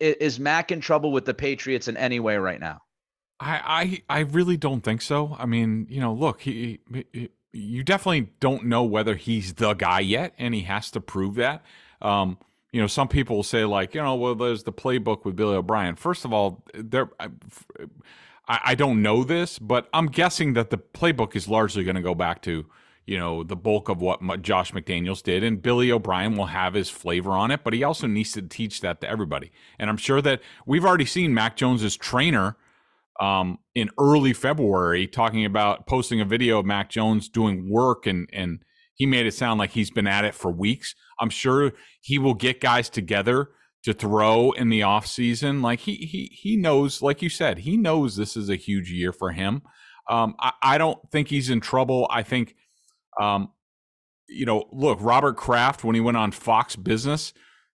Is 0.00 0.38
Mac 0.38 0.70
in 0.70 0.80
trouble 0.80 1.12
with 1.12 1.24
the 1.24 1.34
Patriots 1.34 1.88
in 1.88 1.96
any 1.96 2.20
way 2.20 2.36
right 2.36 2.60
now? 2.60 2.80
I, 3.40 4.02
I, 4.08 4.18
I 4.18 4.20
really 4.20 4.56
don't 4.56 4.82
think 4.82 5.02
so. 5.02 5.36
I 5.38 5.46
mean, 5.46 5.86
you 5.90 6.00
know, 6.00 6.12
look, 6.12 6.42
he, 6.42 6.80
he, 7.12 7.30
you 7.52 7.82
definitely 7.82 8.32
don't 8.38 8.66
know 8.66 8.84
whether 8.84 9.16
he's 9.16 9.54
the 9.54 9.74
guy 9.74 10.00
yet, 10.00 10.34
and 10.38 10.54
he 10.54 10.62
has 10.62 10.90
to 10.92 11.00
prove 11.00 11.34
that. 11.36 11.64
Um, 12.00 12.38
you 12.72 12.80
know, 12.80 12.86
some 12.86 13.08
people 13.08 13.36
will 13.36 13.42
say 13.42 13.64
like, 13.64 13.94
you 13.94 14.02
know, 14.02 14.14
well, 14.14 14.34
there's 14.34 14.62
the 14.62 14.72
playbook 14.72 15.24
with 15.24 15.34
Billy 15.34 15.56
O'Brien. 15.56 15.96
First 15.96 16.24
of 16.24 16.32
all, 16.32 16.62
there, 16.74 17.10
I, 17.18 17.28
I 18.46 18.74
don't 18.74 19.02
know 19.02 19.24
this, 19.24 19.58
but 19.58 19.88
I'm 19.92 20.06
guessing 20.06 20.52
that 20.52 20.70
the 20.70 20.78
playbook 20.78 21.34
is 21.34 21.48
largely 21.48 21.82
going 21.82 21.96
to 21.96 22.02
go 22.02 22.14
back 22.14 22.42
to, 22.42 22.66
you 23.10 23.18
know, 23.18 23.42
the 23.42 23.56
bulk 23.56 23.88
of 23.88 24.00
what 24.00 24.20
Josh 24.40 24.70
McDaniels 24.70 25.20
did, 25.20 25.42
and 25.42 25.60
Billy 25.60 25.90
O'Brien 25.90 26.36
will 26.36 26.46
have 26.46 26.74
his 26.74 26.88
flavor 26.88 27.32
on 27.32 27.50
it, 27.50 27.64
but 27.64 27.72
he 27.72 27.82
also 27.82 28.06
needs 28.06 28.30
to 28.34 28.42
teach 28.42 28.82
that 28.82 29.00
to 29.00 29.10
everybody. 29.10 29.50
And 29.80 29.90
I'm 29.90 29.96
sure 29.96 30.22
that 30.22 30.40
we've 30.64 30.84
already 30.84 31.06
seen 31.06 31.34
Mac 31.34 31.56
Jones's 31.56 31.96
trainer 31.96 32.56
um, 33.18 33.58
in 33.74 33.90
early 33.98 34.32
February 34.32 35.08
talking 35.08 35.44
about 35.44 35.88
posting 35.88 36.20
a 36.20 36.24
video 36.24 36.60
of 36.60 36.66
Mac 36.66 36.88
Jones 36.88 37.28
doing 37.28 37.68
work 37.68 38.06
and 38.06 38.30
and 38.32 38.60
he 38.94 39.06
made 39.06 39.26
it 39.26 39.34
sound 39.34 39.58
like 39.58 39.70
he's 39.70 39.90
been 39.90 40.06
at 40.06 40.24
it 40.24 40.36
for 40.36 40.52
weeks. 40.52 40.94
I'm 41.18 41.30
sure 41.30 41.72
he 42.00 42.16
will 42.16 42.34
get 42.34 42.60
guys 42.60 42.88
together 42.88 43.48
to 43.82 43.92
throw 43.92 44.52
in 44.52 44.68
the 44.68 44.84
off 44.84 45.08
season. 45.08 45.62
Like 45.62 45.80
he 45.80 45.96
he 45.96 46.30
he 46.32 46.56
knows, 46.56 47.02
like 47.02 47.22
you 47.22 47.28
said, 47.28 47.58
he 47.58 47.76
knows 47.76 48.14
this 48.14 48.36
is 48.36 48.48
a 48.48 48.54
huge 48.54 48.92
year 48.92 49.12
for 49.12 49.32
him. 49.32 49.62
Um, 50.08 50.36
I, 50.38 50.52
I 50.62 50.78
don't 50.78 50.98
think 51.10 51.26
he's 51.26 51.50
in 51.50 51.60
trouble. 51.60 52.06
I 52.08 52.22
think, 52.22 52.54
um, 53.20 53.50
you 54.28 54.46
know, 54.46 54.66
look, 54.72 54.98
Robert 55.00 55.36
Kraft 55.36 55.84
when 55.84 55.94
he 55.94 56.00
went 56.00 56.16
on 56.16 56.32
Fox 56.32 56.76
Business 56.76 57.32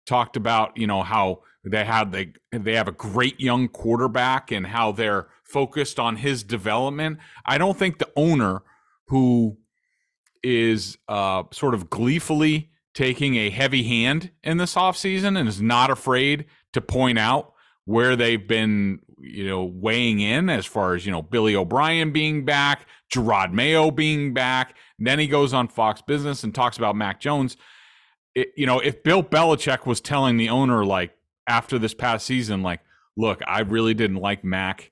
talked 0.06 0.36
about 0.36 0.76
you 0.76 0.86
know 0.86 1.02
how 1.02 1.40
they 1.64 1.84
had 1.84 2.12
they 2.12 2.32
they 2.52 2.74
have 2.74 2.88
a 2.88 2.92
great 2.92 3.40
young 3.40 3.68
quarterback 3.68 4.52
and 4.52 4.66
how 4.66 4.92
they're 4.92 5.28
focused 5.44 5.98
on 5.98 6.16
his 6.16 6.42
development. 6.42 7.18
I 7.44 7.58
don't 7.58 7.76
think 7.76 7.98
the 7.98 8.10
owner 8.16 8.62
who 9.08 9.58
is 10.42 10.98
uh, 11.08 11.44
sort 11.52 11.74
of 11.74 11.90
gleefully 11.90 12.70
taking 12.94 13.36
a 13.36 13.50
heavy 13.50 13.82
hand 13.82 14.30
in 14.42 14.58
this 14.58 14.74
offseason 14.74 15.38
and 15.38 15.48
is 15.48 15.60
not 15.60 15.90
afraid 15.90 16.44
to 16.72 16.80
point 16.80 17.18
out 17.18 17.52
where 17.86 18.14
they've 18.16 18.46
been, 18.46 19.00
you 19.18 19.46
know, 19.46 19.64
weighing 19.64 20.20
in 20.20 20.48
as 20.48 20.64
far 20.64 20.94
as, 20.94 21.04
you 21.04 21.12
know, 21.12 21.22
Billy 21.22 21.56
O'Brien 21.56 22.12
being 22.12 22.44
back, 22.44 22.86
Jerod 23.12 23.52
Mayo 23.52 23.90
being 23.90 24.32
back. 24.32 24.76
Then 24.98 25.18
he 25.18 25.26
goes 25.26 25.52
on 25.52 25.68
Fox 25.68 26.02
Business 26.02 26.44
and 26.44 26.54
talks 26.54 26.76
about 26.76 26.96
Mac 26.96 27.20
Jones. 27.20 27.56
It, 28.34 28.48
you 28.56 28.66
know, 28.66 28.80
if 28.80 29.02
Bill 29.02 29.22
Belichick 29.22 29.86
was 29.86 30.00
telling 30.00 30.36
the 30.36 30.48
owner, 30.48 30.84
like, 30.84 31.16
after 31.46 31.78
this 31.78 31.94
past 31.94 32.26
season, 32.26 32.62
like, 32.62 32.80
look, 33.16 33.40
I 33.46 33.60
really 33.60 33.94
didn't 33.94 34.16
like 34.16 34.44
Mac. 34.44 34.90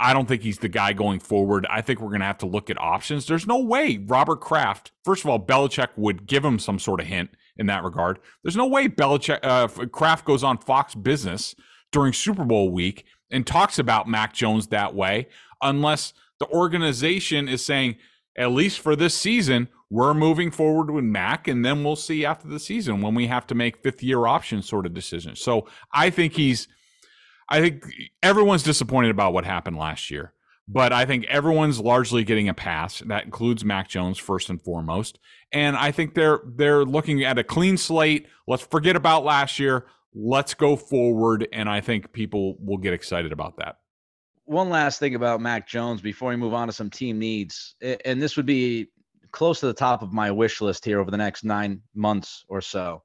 I 0.00 0.14
don't 0.14 0.26
think 0.26 0.42
he's 0.42 0.58
the 0.58 0.68
guy 0.68 0.92
going 0.92 1.20
forward. 1.20 1.66
I 1.68 1.82
think 1.82 2.00
we're 2.00 2.08
going 2.08 2.20
to 2.20 2.26
have 2.26 2.38
to 2.38 2.46
look 2.46 2.70
at 2.70 2.80
options. 2.80 3.26
There's 3.26 3.46
no 3.46 3.58
way 3.58 3.98
Robert 4.06 4.40
Kraft, 4.40 4.92
first 5.04 5.24
of 5.24 5.30
all, 5.30 5.38
Belichick 5.38 5.88
would 5.96 6.26
give 6.26 6.44
him 6.44 6.58
some 6.58 6.78
sort 6.78 7.00
of 7.00 7.06
hint 7.06 7.30
in 7.58 7.66
that 7.66 7.84
regard. 7.84 8.18
There's 8.42 8.56
no 8.56 8.66
way 8.66 8.88
Belichick, 8.88 9.40
uh, 9.42 9.68
Kraft 9.88 10.24
goes 10.24 10.42
on 10.42 10.58
Fox 10.58 10.94
Business 10.94 11.54
during 11.92 12.12
Super 12.12 12.44
Bowl 12.44 12.70
week 12.70 13.04
and 13.30 13.46
talks 13.46 13.78
about 13.78 14.08
Mac 14.08 14.32
Jones 14.32 14.68
that 14.68 14.94
way 14.94 15.28
unless 15.60 16.14
the 16.40 16.48
organization 16.48 17.46
is 17.46 17.64
saying, 17.64 17.96
at 18.38 18.52
least 18.52 18.78
for 18.78 18.96
this 18.96 19.14
season, 19.14 19.68
we're 19.90 20.14
moving 20.14 20.50
forward 20.50 20.90
with 20.90 21.04
Mac, 21.04 21.48
and 21.48 21.64
then 21.64 21.82
we'll 21.82 21.96
see 21.96 22.24
after 22.24 22.46
the 22.46 22.60
season 22.60 23.02
when 23.02 23.14
we 23.14 23.26
have 23.26 23.46
to 23.48 23.54
make 23.54 23.82
fifth 23.82 24.02
year 24.02 24.26
option 24.26 24.62
sort 24.62 24.86
of 24.86 24.94
decisions. 24.94 25.40
So 25.40 25.66
I 25.92 26.10
think 26.10 26.34
he's 26.34 26.68
I 27.48 27.60
think 27.60 27.84
everyone's 28.22 28.62
disappointed 28.62 29.10
about 29.10 29.32
what 29.32 29.44
happened 29.44 29.78
last 29.78 30.10
year, 30.10 30.34
but 30.68 30.92
I 30.92 31.06
think 31.06 31.24
everyone's 31.24 31.80
largely 31.80 32.22
getting 32.22 32.48
a 32.48 32.54
pass. 32.54 33.00
That 33.00 33.24
includes 33.24 33.64
Mac 33.64 33.88
Jones 33.88 34.18
first 34.18 34.50
and 34.50 34.60
foremost. 34.60 35.18
And 35.50 35.76
I 35.76 35.90
think 35.90 36.14
they're 36.14 36.40
they're 36.46 36.84
looking 36.84 37.24
at 37.24 37.38
a 37.38 37.44
clean 37.44 37.76
slate. 37.76 38.28
Let's 38.46 38.62
forget 38.62 38.94
about 38.94 39.24
last 39.24 39.58
year. 39.58 39.86
Let's 40.14 40.54
go 40.54 40.76
forward, 40.76 41.48
and 41.52 41.68
I 41.68 41.80
think 41.80 42.12
people 42.12 42.56
will 42.60 42.78
get 42.78 42.92
excited 42.92 43.32
about 43.32 43.56
that. 43.58 43.78
One 44.48 44.70
last 44.70 44.98
thing 44.98 45.14
about 45.14 45.42
Mac 45.42 45.68
Jones 45.68 46.00
before 46.00 46.30
we 46.30 46.36
move 46.36 46.54
on 46.54 46.68
to 46.68 46.72
some 46.72 46.88
team 46.88 47.18
needs, 47.18 47.76
and 47.82 48.20
this 48.20 48.34
would 48.38 48.46
be 48.46 48.88
close 49.30 49.60
to 49.60 49.66
the 49.66 49.74
top 49.74 50.00
of 50.00 50.14
my 50.14 50.30
wish 50.30 50.62
list 50.62 50.86
here 50.86 51.00
over 51.00 51.10
the 51.10 51.18
next 51.18 51.44
nine 51.44 51.82
months 51.94 52.46
or 52.48 52.62
so. 52.62 53.02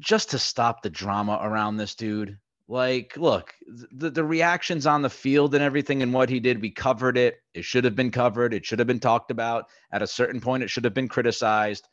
Just 0.00 0.30
to 0.30 0.38
stop 0.40 0.82
the 0.82 0.90
drama 0.90 1.38
around 1.40 1.76
this 1.76 1.94
dude 1.94 2.36
like, 2.66 3.16
look, 3.16 3.54
the, 3.92 4.10
the 4.10 4.24
reactions 4.24 4.86
on 4.88 5.02
the 5.02 5.08
field 5.08 5.54
and 5.54 5.62
everything 5.62 6.02
and 6.02 6.12
what 6.12 6.28
he 6.28 6.40
did, 6.40 6.60
we 6.60 6.70
covered 6.72 7.16
it. 7.16 7.36
It 7.54 7.64
should 7.64 7.84
have 7.84 7.94
been 7.94 8.10
covered. 8.10 8.52
It 8.52 8.66
should 8.66 8.80
have 8.80 8.88
been 8.88 8.98
talked 8.98 9.30
about. 9.30 9.66
At 9.92 10.02
a 10.02 10.06
certain 10.08 10.40
point, 10.40 10.64
it 10.64 10.70
should 10.70 10.84
have 10.84 10.94
been 10.94 11.06
criticized. 11.06 11.88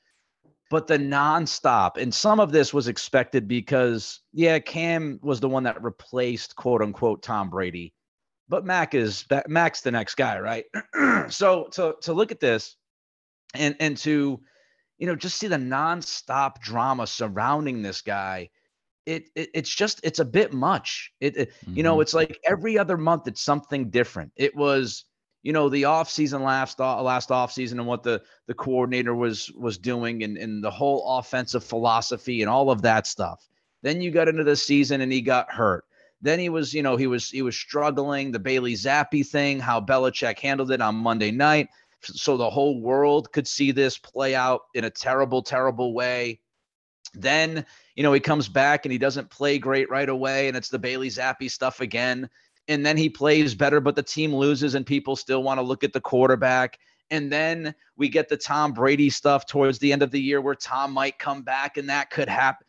But 0.72 0.88
the 0.88 0.98
nonstop, 0.98 1.98
and 1.98 2.12
some 2.12 2.40
of 2.40 2.52
this 2.52 2.74
was 2.74 2.88
expected 2.88 3.48
because, 3.48 4.22
yeah, 4.34 4.58
Cam 4.58 5.20
was 5.22 5.40
the 5.40 5.48
one 5.48 5.64
that 5.64 5.84
replaced 5.84 6.56
quote 6.56 6.82
unquote 6.82 7.22
Tom 7.22 7.52
Brady. 7.52 7.94
But 8.48 8.66
Mac 8.66 8.94
is 8.94 9.26
Mac's 9.48 9.82
the 9.82 9.92
next 9.92 10.16
guy, 10.16 10.40
right? 10.40 10.66
so 11.30 11.68
to 11.72 11.96
to 12.02 12.14
look 12.14 12.32
at 12.32 12.40
this 12.40 12.76
and 13.54 13.76
and 13.80 13.98
to 13.98 14.40
you 14.98 15.08
know 15.08 15.16
just 15.16 15.38
see 15.38 15.48
the 15.48 15.56
nonstop 15.56 16.60
drama 16.62 17.08
surrounding 17.08 17.82
this 17.82 18.02
guy 18.02 18.50
it, 19.06 19.30
it, 19.36 19.50
it's 19.54 19.74
just 19.74 20.00
it's 20.04 20.20
a 20.20 20.26
bit 20.26 20.54
much. 20.54 21.12
It, 21.20 21.38
it 21.38 21.50
mm-hmm. 21.50 21.78
you 21.78 21.84
know 21.84 22.02
it's 22.02 22.14
like 22.14 22.40
every 22.46 22.78
other 22.78 22.98
month 22.98 23.28
it's 23.28 23.42
something 23.42 23.90
different. 23.90 24.32
It 24.36 24.56
was 24.56 25.06
you 25.44 25.54
know 25.54 25.70
the 25.70 25.86
off 25.86 26.10
season 26.10 26.44
last 26.44 26.80
last 26.80 27.32
off 27.32 27.52
season 27.52 27.80
and 27.80 27.88
what 27.88 28.04
the 28.04 28.22
the 28.48 28.54
coordinator 28.54 29.14
was 29.14 29.52
was 29.52 29.78
doing 29.78 30.24
and 30.24 30.38
and 30.38 30.64
the 30.64 30.72
whole 30.72 31.20
offensive 31.20 31.64
philosophy 31.64 32.42
and 32.42 32.50
all 32.50 32.72
of 32.72 32.82
that 32.82 33.06
stuff. 33.08 33.48
Then 33.84 34.02
you 34.02 34.10
got 34.10 34.28
into 34.28 34.44
the 34.44 34.56
season 34.56 35.02
and 35.02 35.12
he 35.12 35.22
got 35.22 35.52
hurt. 35.52 35.86
Then 36.26 36.40
he 36.40 36.50
was 36.50 36.74
you 36.74 36.82
know 36.82 36.98
he 36.98 37.06
was 37.06 37.30
he 37.30 37.44
was 37.44 37.56
struggling 37.56 38.32
the 38.32 38.40
Bailey 38.40 38.74
Zappe 38.74 39.24
thing, 39.28 39.60
how 39.60 39.80
Belichick 39.80 40.40
handled 40.40 40.72
it 40.72 40.82
on 40.82 40.96
Monday 40.96 41.30
night, 41.30 41.70
so 42.02 42.36
the 42.36 42.50
whole 42.50 42.82
world 42.82 43.32
could 43.32 43.48
see 43.48 43.72
this 43.72 44.00
play 44.00 44.34
out 44.34 44.62
in 44.74 44.86
a 44.86 44.90
terrible 44.90 45.44
terrible 45.44 45.94
way. 45.94 46.40
Then 47.14 47.64
you 47.96 48.02
know, 48.02 48.12
he 48.12 48.20
comes 48.20 48.50
back 48.50 48.86
and 48.86 48.92
he 48.92 48.98
doesn't 48.98 49.30
play 49.30 49.60
great 49.60 49.88
right 49.92 50.10
away, 50.10 50.48
and 50.48 50.58
it's 50.58 50.70
the 50.70 50.80
Bailey 50.80 51.10
Zappe 51.10 51.50
stuff 51.52 51.80
again. 51.80 52.28
And 52.68 52.84
then 52.84 52.98
he 52.98 53.08
plays 53.08 53.54
better, 53.54 53.80
but 53.80 53.96
the 53.96 54.02
team 54.02 54.34
loses, 54.34 54.74
and 54.74 54.84
people 54.84 55.16
still 55.16 55.44
want 55.44 55.60
to 55.60 55.64
look 55.64 55.84
at 55.84 55.94
the 55.94 56.02
quarterback. 56.02 56.80
And 57.12 57.32
then 57.32 57.76
we 57.98 58.10
get 58.10 58.30
the 58.30 58.38
Tom 58.38 58.74
Brady 58.74 59.12
stuff 59.12 59.46
towards 59.46 59.78
the 59.78 59.94
end 59.94 60.02
of 60.02 60.10
the 60.10 60.20
year 60.20 60.42
where 60.42 60.56
Tom 60.56 60.92
might 60.92 61.20
come 61.20 61.44
back, 61.44 61.78
and 61.78 61.88
that 61.88 62.10
could 62.10 62.30
happen. 62.30 62.66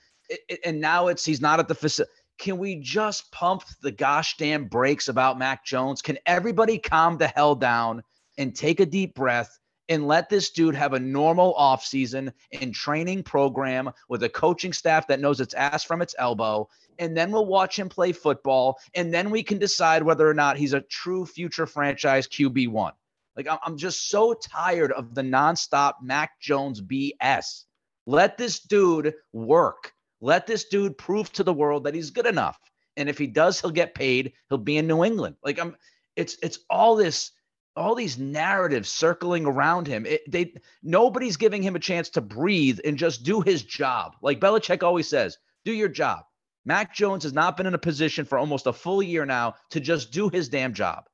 And 0.63 0.79
now 0.79 1.07
it's 1.07 1.25
he's 1.25 1.41
not 1.41 1.59
at 1.59 1.69
the 1.69 1.75
facility. 1.75 2.13
Can 2.39 2.59
we 2.59 2.77
just 2.77 3.31
pump 3.33 3.65
the 3.81 3.91
gosh 3.91 4.37
damn 4.37 4.67
brakes 4.67 5.09
about 5.09 5.39
Mac 5.39 5.65
Jones? 5.65 6.03
Can 6.03 6.19
everybody 6.27 6.79
calm 6.79 7.17
the 7.17 7.29
hell 7.29 7.55
down 7.55 8.03
and 8.39 8.55
take 8.55 8.81
a 8.81 8.87
deep 8.87 9.15
breath 9.15 9.59
and 9.89 10.07
let 10.07 10.29
this 10.29 10.51
dude 10.51 10.75
have 10.75 10.93
a 10.93 11.01
normal 11.01 11.55
offseason 11.55 12.33
and 12.61 12.75
training 12.75 13.23
program 13.23 13.91
with 14.09 14.23
a 14.23 14.29
coaching 14.29 14.73
staff 14.73 15.07
that 15.07 15.21
knows 15.21 15.41
its 15.41 15.55
ass 15.55 15.85
from 15.85 16.03
its 16.03 16.15
elbow. 16.19 16.69
And 16.99 17.17
then 17.17 17.31
we'll 17.31 17.47
watch 17.47 17.79
him 17.79 17.89
play 17.89 18.13
football. 18.13 18.79
And 18.95 19.13
then 19.13 19.31
we 19.31 19.43
can 19.43 19.59
decide 19.59 20.03
whether 20.03 20.29
or 20.29 20.35
not 20.35 20.57
he's 20.57 20.73
a 20.73 20.81
true 20.81 21.25
future 21.25 21.67
franchise 21.67 22.27
QB1. 22.27 22.93
Like, 23.37 23.49
I'm 23.65 23.77
just 23.77 24.09
so 24.09 24.35
tired 24.35 24.93
of 24.93 25.15
the 25.15 25.23
nonstop 25.23 25.95
Mac 26.03 26.41
Jones 26.41 26.81
BS. 26.81 27.65
Let 28.07 28.39
this 28.39 28.61
dude 28.61 29.15
work. 29.33 29.93
Let 30.21 30.47
this 30.47 30.65
dude 30.65 30.97
prove 30.97 31.33
to 31.33 31.45
the 31.45 31.53
world 31.53 31.85
that 31.85 31.95
he's 31.95 32.11
good 32.11 32.27
enough. 32.27 32.59
And 32.97 33.09
if 33.09 33.19
he 33.19 33.27
does, 33.27 33.61
he'll 33.61 33.71
get 33.71 33.95
paid. 33.95 34.33
He'll 34.49 34.59
be 34.59 34.79
in 34.79 34.87
New 34.87 35.05
England. 35.05 35.37
Like 35.45 35.59
I'm 35.59 35.77
it's 36.17 36.37
it's 36.43 36.61
all 36.71 36.97
this 36.97 37.33
all 37.77 37.95
these 37.95 38.19
narratives 38.19 38.89
circling 38.89 39.45
around 39.45 39.87
him. 39.87 40.07
It, 40.07 40.23
they 40.31 40.55
nobody's 40.83 41.37
giving 41.37 41.63
him 41.63 41.77
a 41.77 41.81
chance 41.81 42.09
to 42.11 42.23
breathe 42.23 42.79
and 42.85 42.97
just 42.97 43.23
do 43.23 43.43
his 43.43 43.63
job. 43.63 44.17
Like 44.23 44.41
Belichick 44.41 44.83
always 44.83 45.09
says, 45.09 45.37
do 45.65 45.73
your 45.73 45.89
job. 45.89 46.25
Mac 46.65 46.95
Jones 46.95 47.23
has 47.23 47.33
not 47.33 47.57
been 47.57 47.67
in 47.67 47.75
a 47.75 47.79
position 47.79 48.25
for 48.25 48.39
almost 48.39 48.67
a 48.67 48.73
full 48.73 49.03
year 49.03 49.27
now 49.27 49.55
to 49.71 49.79
just 49.79 50.11
do 50.11 50.29
his 50.29 50.49
damn 50.49 50.73
job. 50.73 51.05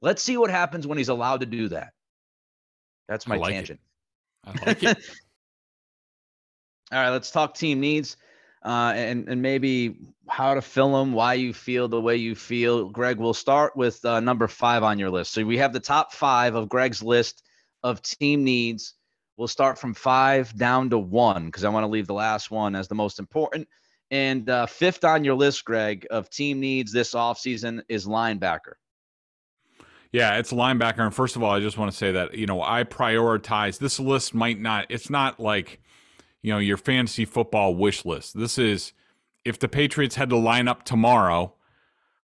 Let's 0.00 0.22
see 0.22 0.36
what 0.36 0.50
happens 0.50 0.86
when 0.86 0.96
he's 0.96 1.10
allowed 1.10 1.40
to 1.40 1.46
do 1.46 1.68
that. 1.68 1.92
That's 3.08 3.26
my 3.26 3.36
like 3.36 3.52
tangent. 3.52 3.80
It. 4.46 4.60
I 4.62 4.66
like 4.66 4.82
it. 4.82 4.96
All 6.92 6.98
right, 6.98 7.10
let's 7.10 7.30
talk 7.30 7.54
team 7.54 7.80
needs 7.80 8.16
uh, 8.64 8.92
and 8.94 9.28
and 9.28 9.42
maybe 9.42 9.96
how 10.28 10.54
to 10.54 10.62
fill 10.62 10.92
them, 10.92 11.12
why 11.12 11.34
you 11.34 11.52
feel 11.52 11.88
the 11.88 12.00
way 12.00 12.16
you 12.16 12.34
feel. 12.34 12.88
Greg, 12.88 13.18
we'll 13.18 13.34
start 13.34 13.76
with 13.76 14.02
uh, 14.04 14.20
number 14.20 14.48
five 14.48 14.82
on 14.82 14.98
your 14.98 15.10
list. 15.10 15.32
So 15.32 15.44
we 15.44 15.58
have 15.58 15.72
the 15.72 15.80
top 15.80 16.12
five 16.12 16.54
of 16.54 16.68
Greg's 16.68 17.02
list 17.02 17.42
of 17.82 18.00
team 18.02 18.44
needs. 18.44 18.94
We'll 19.36 19.48
start 19.48 19.78
from 19.78 19.94
five 19.94 20.56
down 20.56 20.90
to 20.90 20.98
one 20.98 21.46
because 21.46 21.64
I 21.64 21.68
want 21.68 21.84
to 21.84 21.88
leave 21.88 22.06
the 22.06 22.14
last 22.14 22.50
one 22.50 22.74
as 22.76 22.88
the 22.88 22.94
most 22.94 23.18
important. 23.18 23.68
And 24.10 24.48
uh, 24.48 24.66
fifth 24.66 25.04
on 25.04 25.24
your 25.24 25.34
list, 25.34 25.64
Greg, 25.64 26.06
of 26.10 26.30
team 26.30 26.60
needs 26.60 26.92
this 26.92 27.14
offseason 27.14 27.82
is 27.88 28.06
linebacker. 28.06 28.74
Yeah, 30.12 30.36
it's 30.36 30.52
linebacker. 30.52 31.00
And 31.00 31.14
first 31.14 31.36
of 31.36 31.42
all, 31.42 31.50
I 31.50 31.60
just 31.60 31.78
want 31.78 31.90
to 31.90 31.96
say 31.96 32.12
that, 32.12 32.34
you 32.34 32.46
know, 32.46 32.62
I 32.62 32.84
prioritize 32.84 33.78
this 33.78 33.98
list 33.98 34.34
might 34.34 34.60
not, 34.60 34.86
it's 34.90 35.08
not 35.10 35.40
like, 35.40 35.80
you 36.42 36.52
know, 36.52 36.58
your 36.58 36.76
fantasy 36.76 37.24
football 37.24 37.74
wish 37.74 38.04
list. 38.04 38.38
This 38.38 38.58
is 38.58 38.92
if 39.44 39.58
the 39.58 39.68
Patriots 39.68 40.16
had 40.16 40.30
to 40.30 40.36
line 40.36 40.68
up 40.68 40.84
tomorrow, 40.84 41.54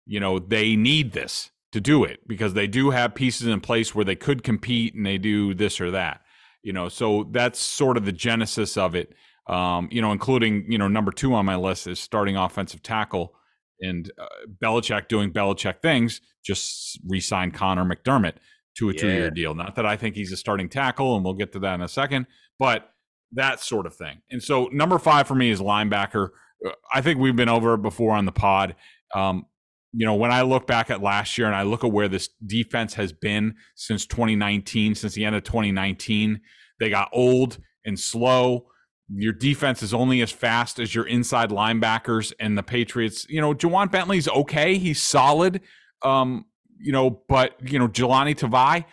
you 0.07 0.21
know, 0.21 0.39
they 0.39 0.77
need 0.77 1.13
this 1.13 1.51
to 1.73 1.81
do 1.81 2.05
it 2.05 2.21
because 2.27 2.55
they 2.55 2.67
do 2.67 2.91
have 2.91 3.15
pieces 3.15 3.49
in 3.49 3.61
place 3.61 3.95
where 3.95 4.05
they 4.05 4.15
could 4.15 4.43
compete 4.43 4.95
and 4.95 5.05
they 5.05 5.19
do 5.19 5.55
this 5.55 5.81
or 5.81 5.91
that. 5.91 6.21
You 6.63 6.73
know, 6.73 6.89
so 6.89 7.29
that's 7.31 7.59
sort 7.59 7.97
of 7.97 8.05
the 8.05 8.13
genesis 8.13 8.77
of 8.77 8.95
it. 8.95 9.13
Um, 9.47 9.89
you 9.91 10.01
know, 10.01 10.13
including, 10.13 10.65
you 10.71 10.79
know, 10.79 10.89
number 10.89 11.13
two 11.13 11.35
on 11.35 11.45
my 11.45 11.57
list 11.57 11.87
is 11.87 12.01
starting 12.01 12.37
offensive 12.37 12.83
tackle 12.83 13.35
and 13.81 14.11
uh, 14.19 14.27
Belichick 14.63 15.09
doing 15.09 15.33
Belichick 15.33 15.83
things, 15.83 16.23
just 16.43 16.99
re-signed 17.07 17.53
Conor 17.53 17.85
McDermott 17.85 18.37
to 18.79 18.89
a 18.89 18.93
yeah. 18.95 19.01
two-year 19.01 19.31
deal. 19.31 19.55
Not 19.55 19.75
that 19.75 19.85
I 19.85 19.97
think 19.97 20.15
he's 20.15 20.33
a 20.33 20.37
starting 20.37 20.71
tackle, 20.71 21.17
and 21.17 21.25
we'll 21.25 21.35
get 21.35 21.53
to 21.53 21.59
that 21.59 21.75
in 21.75 21.83
a 21.83 21.89
second, 21.89 22.27
but 22.59 22.94
that 23.35 23.61
sort 23.61 23.87
of 23.87 23.95
thing. 23.95 24.21
And 24.31 24.43
so 24.43 24.69
number 24.73 24.99
five 24.99 25.27
for 25.27 25.35
me 25.35 25.51
is 25.51 25.61
linebacker. 25.61 26.31
Uh, 26.65 26.71
I 26.93 27.01
think 27.01 27.19
we've 27.19 27.37
been 27.37 27.49
over 27.49 27.77
before 27.77 28.13
on 28.13 28.25
the 28.25 28.33
pod. 28.33 28.77
Um, 29.15 29.47
you 29.93 30.05
know, 30.05 30.15
when 30.15 30.33
I 30.33 30.43
look 30.43 30.67
back 30.67 30.91
at 30.91 31.03
last 31.03 31.39
year 31.39 31.47
and 31.47 31.55
I 31.55 31.63
look 31.63 31.85
at 31.85 31.93
where 31.93 32.09
this 32.09 32.29
defense 32.45 32.95
has 32.95 33.13
been 33.13 33.55
since 33.77 34.07
2019, 34.07 34.97
since 34.97 35.15
the 35.15 35.25
end 35.25 35.37
of 35.37 35.45
2019, 35.45 36.41
they 36.81 36.91
got 36.91 37.09
old 37.13 37.59
and 37.85 37.99
slow. 37.99 38.67
Your 39.09 39.33
defense 39.33 39.83
is 39.83 39.95
only 39.95 40.21
as 40.23 40.33
fast 40.33 40.81
as 40.81 40.95
your 40.95 41.07
inside 41.07 41.51
linebackers 41.51 42.33
and 42.41 42.59
the 42.59 42.63
Patriots. 42.63 43.27
You 43.29 43.41
know, 43.41 43.55
Ja'Whaun 43.55 43.91
Bentley's 43.91 44.29
okay. 44.29 44.79
He's 44.79 45.01
solid. 45.01 45.61
Um, 46.03 46.47
you 46.79 46.91
know, 46.91 47.23
but 47.29 47.57
you 47.71 47.79
know, 47.79 47.87
Jahlani 47.87 48.35
Tavai, 48.35 48.85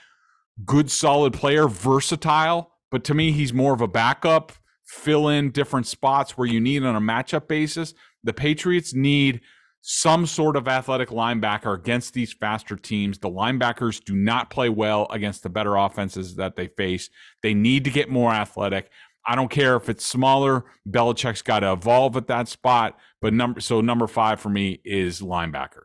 good 0.65 0.91
solid 0.91 1.33
player, 1.33 1.67
versatile. 1.67 2.70
But 2.91 3.03
to 3.05 3.13
me, 3.13 3.31
he's 3.31 3.53
more 3.53 3.73
of 3.73 3.81
a 3.81 3.87
backup, 3.87 4.51
fill 4.85 5.29
in 5.29 5.51
different 5.51 5.87
spots 5.87 6.37
where 6.37 6.47
you 6.47 6.59
need 6.59 6.83
on 6.83 6.95
a 6.95 7.01
matchup 7.01 7.47
basis. 7.47 7.93
The 8.23 8.33
Patriots 8.33 8.93
need 8.93 9.41
some 9.81 10.27
sort 10.27 10.55
of 10.55 10.67
athletic 10.67 11.09
linebacker 11.09 11.73
against 11.73 12.13
these 12.13 12.33
faster 12.33 12.75
teams. 12.75 13.17
The 13.17 13.29
linebackers 13.29 14.03
do 14.03 14.15
not 14.15 14.51
play 14.51 14.69
well 14.69 15.07
against 15.09 15.41
the 15.41 15.49
better 15.49 15.75
offenses 15.75 16.35
that 16.35 16.55
they 16.55 16.67
face. 16.67 17.09
They 17.41 17.53
need 17.53 17.83
to 17.85 17.89
get 17.89 18.09
more 18.09 18.31
athletic. 18.31 18.91
I 19.25 19.35
don't 19.35 19.49
care 19.49 19.75
if 19.75 19.89
it's 19.89 20.05
smaller. 20.05 20.65
Belichick's 20.87 21.41
got 21.41 21.59
to 21.59 21.71
evolve 21.73 22.15
at 22.17 22.27
that 22.27 22.47
spot. 22.47 22.97
But 23.21 23.33
number 23.33 23.59
so 23.59 23.81
number 23.81 24.07
five 24.07 24.39
for 24.39 24.49
me 24.49 24.81
is 24.83 25.21
linebacker. 25.21 25.83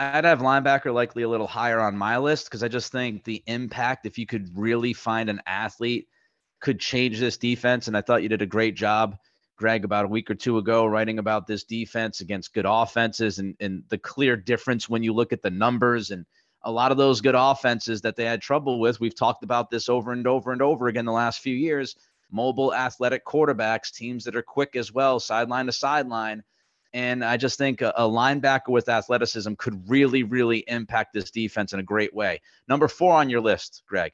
I'd 0.00 0.24
have 0.24 0.40
linebacker 0.40 0.92
likely 0.92 1.22
a 1.22 1.28
little 1.28 1.46
higher 1.46 1.80
on 1.80 1.96
my 1.96 2.18
list 2.18 2.46
because 2.46 2.62
I 2.62 2.68
just 2.68 2.90
think 2.90 3.22
the 3.22 3.42
impact, 3.46 4.06
if 4.06 4.18
you 4.18 4.26
could 4.26 4.48
really 4.56 4.92
find 4.92 5.28
an 5.28 5.42
athlete, 5.46 6.08
could 6.60 6.80
change 6.80 7.20
this 7.20 7.36
defense. 7.36 7.86
And 7.86 7.96
I 7.96 8.00
thought 8.00 8.22
you 8.22 8.28
did 8.28 8.42
a 8.42 8.46
great 8.46 8.74
job 8.74 9.16
Greg, 9.60 9.84
about 9.84 10.06
a 10.06 10.08
week 10.08 10.30
or 10.30 10.34
two 10.34 10.56
ago, 10.56 10.86
writing 10.86 11.18
about 11.18 11.46
this 11.46 11.64
defense 11.64 12.22
against 12.22 12.54
good 12.54 12.64
offenses 12.66 13.38
and, 13.38 13.54
and 13.60 13.84
the 13.90 13.98
clear 13.98 14.34
difference 14.34 14.88
when 14.88 15.02
you 15.02 15.12
look 15.12 15.34
at 15.34 15.42
the 15.42 15.50
numbers 15.50 16.10
and 16.12 16.24
a 16.62 16.72
lot 16.72 16.90
of 16.90 16.96
those 16.96 17.20
good 17.20 17.34
offenses 17.34 18.00
that 18.00 18.16
they 18.16 18.24
had 18.24 18.40
trouble 18.40 18.80
with. 18.80 19.00
We've 19.00 19.14
talked 19.14 19.44
about 19.44 19.68
this 19.68 19.90
over 19.90 20.12
and 20.12 20.26
over 20.26 20.52
and 20.52 20.62
over 20.62 20.88
again 20.88 21.04
the 21.04 21.12
last 21.12 21.40
few 21.40 21.54
years. 21.54 21.94
Mobile, 22.32 22.74
athletic 22.74 23.26
quarterbacks, 23.26 23.92
teams 23.92 24.24
that 24.24 24.34
are 24.34 24.42
quick 24.42 24.76
as 24.76 24.94
well, 24.94 25.20
sideline 25.20 25.66
to 25.66 25.72
sideline. 25.72 26.42
And 26.92 27.24
I 27.24 27.36
just 27.36 27.56
think 27.56 27.82
a, 27.82 27.92
a, 27.96 28.02
linebacker 28.02 28.68
with 28.68 28.88
athleticism 28.88 29.54
could 29.54 29.88
really, 29.88 30.24
really 30.24 30.64
impact 30.66 31.12
this 31.12 31.30
defense 31.30 31.72
in 31.72 31.78
a 31.78 31.84
great 31.84 32.12
way. 32.12 32.40
Number 32.68 32.88
four 32.88 33.14
on 33.14 33.30
your 33.30 33.40
list, 33.40 33.82
Greg. 33.86 34.12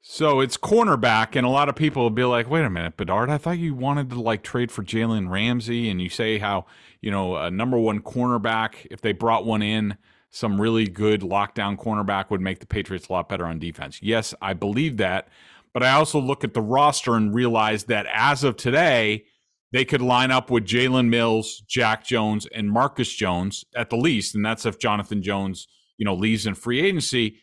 So 0.00 0.40
it's 0.40 0.56
cornerback, 0.56 1.34
and 1.34 1.44
a 1.44 1.50
lot 1.50 1.68
of 1.68 1.74
people 1.74 2.02
will 2.02 2.10
be 2.10 2.24
like, 2.24 2.48
"Wait 2.48 2.64
a 2.64 2.70
minute, 2.70 2.96
Bedard, 2.96 3.30
I 3.30 3.38
thought 3.38 3.58
you 3.58 3.74
wanted 3.74 4.10
to 4.10 4.20
like 4.20 4.42
trade 4.42 4.70
for 4.70 4.84
Jalen 4.84 5.28
Ramsey, 5.28 5.90
and 5.90 6.00
you 6.00 6.08
say 6.08 6.38
how 6.38 6.66
you 7.00 7.10
know 7.10 7.36
a 7.36 7.50
number 7.50 7.78
one 7.78 8.00
cornerback, 8.00 8.86
if 8.90 9.00
they 9.00 9.12
brought 9.12 9.44
one 9.44 9.60
in, 9.60 9.96
some 10.30 10.60
really 10.60 10.86
good 10.86 11.22
lockdown 11.22 11.76
cornerback 11.76 12.30
would 12.30 12.40
make 12.40 12.60
the 12.60 12.66
Patriots 12.66 13.08
a 13.08 13.12
lot 13.12 13.28
better 13.28 13.44
on 13.44 13.58
defense." 13.58 14.00
Yes, 14.00 14.34
I 14.40 14.52
believe 14.52 14.98
that, 14.98 15.28
but 15.72 15.82
I 15.82 15.90
also 15.92 16.20
look 16.20 16.44
at 16.44 16.54
the 16.54 16.62
roster 16.62 17.14
and 17.14 17.34
realize 17.34 17.84
that 17.84 18.06
as 18.12 18.44
of 18.44 18.56
today, 18.56 19.24
they 19.72 19.84
could 19.84 20.02
line 20.02 20.30
up 20.30 20.50
with 20.50 20.64
Jalen 20.64 21.08
Mills, 21.08 21.62
Jack 21.68 22.04
Jones, 22.04 22.46
and 22.46 22.70
Marcus 22.70 23.12
Jones 23.12 23.64
at 23.76 23.90
the 23.90 23.96
least, 23.96 24.34
and 24.34 24.44
that's 24.44 24.64
if 24.64 24.78
Jonathan 24.78 25.22
Jones, 25.22 25.68
you 25.98 26.04
know, 26.04 26.14
leaves 26.14 26.46
in 26.46 26.54
free 26.54 26.80
agency. 26.80 27.42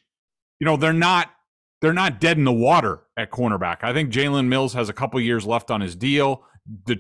You 0.60 0.66
know, 0.66 0.78
they're 0.78 0.94
not 0.94 1.30
they're 1.82 1.94
not 1.94 2.20
dead 2.20 2.38
in 2.38 2.46
the 2.46 2.54
water 2.54 3.02
at 3.18 3.32
cornerback. 3.32 3.84
I 3.84 3.94
think 3.94 4.12
Jalen 4.12 4.48
Mills 4.48 4.74
has 4.74 4.90
a 4.90 4.94
couple 4.94 5.20
years 5.20 5.46
left 5.46 5.70
on 5.70 5.82
his 5.82 5.96
deal. 5.96 6.44
The 6.86 7.00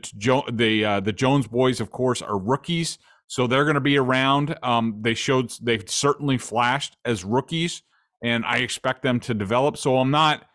the 0.51 0.85
uh, 0.85 0.99
the 0.99 1.13
Jones 1.13 1.47
boys, 1.47 1.79
of 1.79 1.89
course, 1.89 2.21
are 2.21 2.38
rookies, 2.38 2.99
so 3.27 3.47
they're 3.47 3.63
going 3.63 3.75
to 3.75 3.81
be 3.81 3.97
around. 3.97 4.55
Um, 4.61 4.99
they 5.01 5.15
showed 5.15 5.51
they've 5.61 5.89
certainly 5.89 6.38
flashed 6.38 6.97
as 7.03 7.23
rookies, 7.25 7.81
and 8.21 8.45
I 8.45 8.57
expect 8.57 9.01
them 9.01 9.19
to 9.21 9.33
develop. 9.33 9.77
So 9.77 9.97
I'm 9.97 10.11
not. 10.11 10.45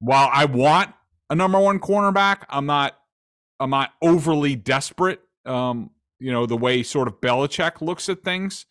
While 0.00 0.28
I 0.32 0.46
want 0.46 0.92
a 1.30 1.36
number 1.36 1.60
one 1.60 1.78
cornerback, 1.78 2.44
I'm 2.48 2.66
not. 2.66 2.98
I'm 3.62 3.70
not 3.70 3.92
overly 4.02 4.56
desperate. 4.56 5.20
Um, 5.46 5.90
you 6.18 6.32
know 6.32 6.46
the 6.46 6.56
way 6.56 6.82
sort 6.82 7.08
of 7.08 7.20
Belichick 7.20 7.80
looks 7.80 8.08
at 8.08 8.22
things, 8.22 8.66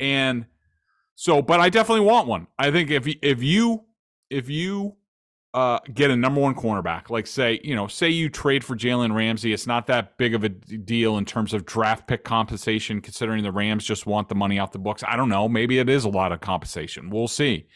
and 0.00 0.46
so, 1.14 1.40
but 1.40 1.60
I 1.60 1.70
definitely 1.70 2.04
want 2.04 2.28
one. 2.28 2.46
I 2.58 2.70
think 2.70 2.90
if 2.90 3.06
if 3.22 3.42
you 3.42 3.84
if 4.30 4.48
you 4.50 4.96
uh, 5.54 5.78
get 5.94 6.10
a 6.10 6.16
number 6.16 6.40
one 6.40 6.54
cornerback, 6.54 7.08
like 7.08 7.26
say, 7.26 7.58
you 7.64 7.74
know, 7.74 7.86
say 7.86 8.10
you 8.10 8.28
trade 8.28 8.62
for 8.62 8.76
Jalen 8.76 9.14
Ramsey, 9.14 9.54
it's 9.54 9.66
not 9.66 9.86
that 9.86 10.18
big 10.18 10.34
of 10.34 10.44
a 10.44 10.50
deal 10.50 11.16
in 11.16 11.24
terms 11.24 11.54
of 11.54 11.64
draft 11.64 12.06
pick 12.06 12.24
compensation, 12.24 13.00
considering 13.00 13.42
the 13.42 13.50
Rams 13.50 13.82
just 13.82 14.04
want 14.04 14.28
the 14.28 14.34
money 14.34 14.58
off 14.58 14.72
the 14.72 14.78
books. 14.78 15.02
I 15.06 15.16
don't 15.16 15.30
know. 15.30 15.48
Maybe 15.48 15.78
it 15.78 15.88
is 15.88 16.04
a 16.04 16.10
lot 16.10 16.32
of 16.32 16.40
compensation. 16.40 17.08
We'll 17.08 17.28
see. 17.28 17.68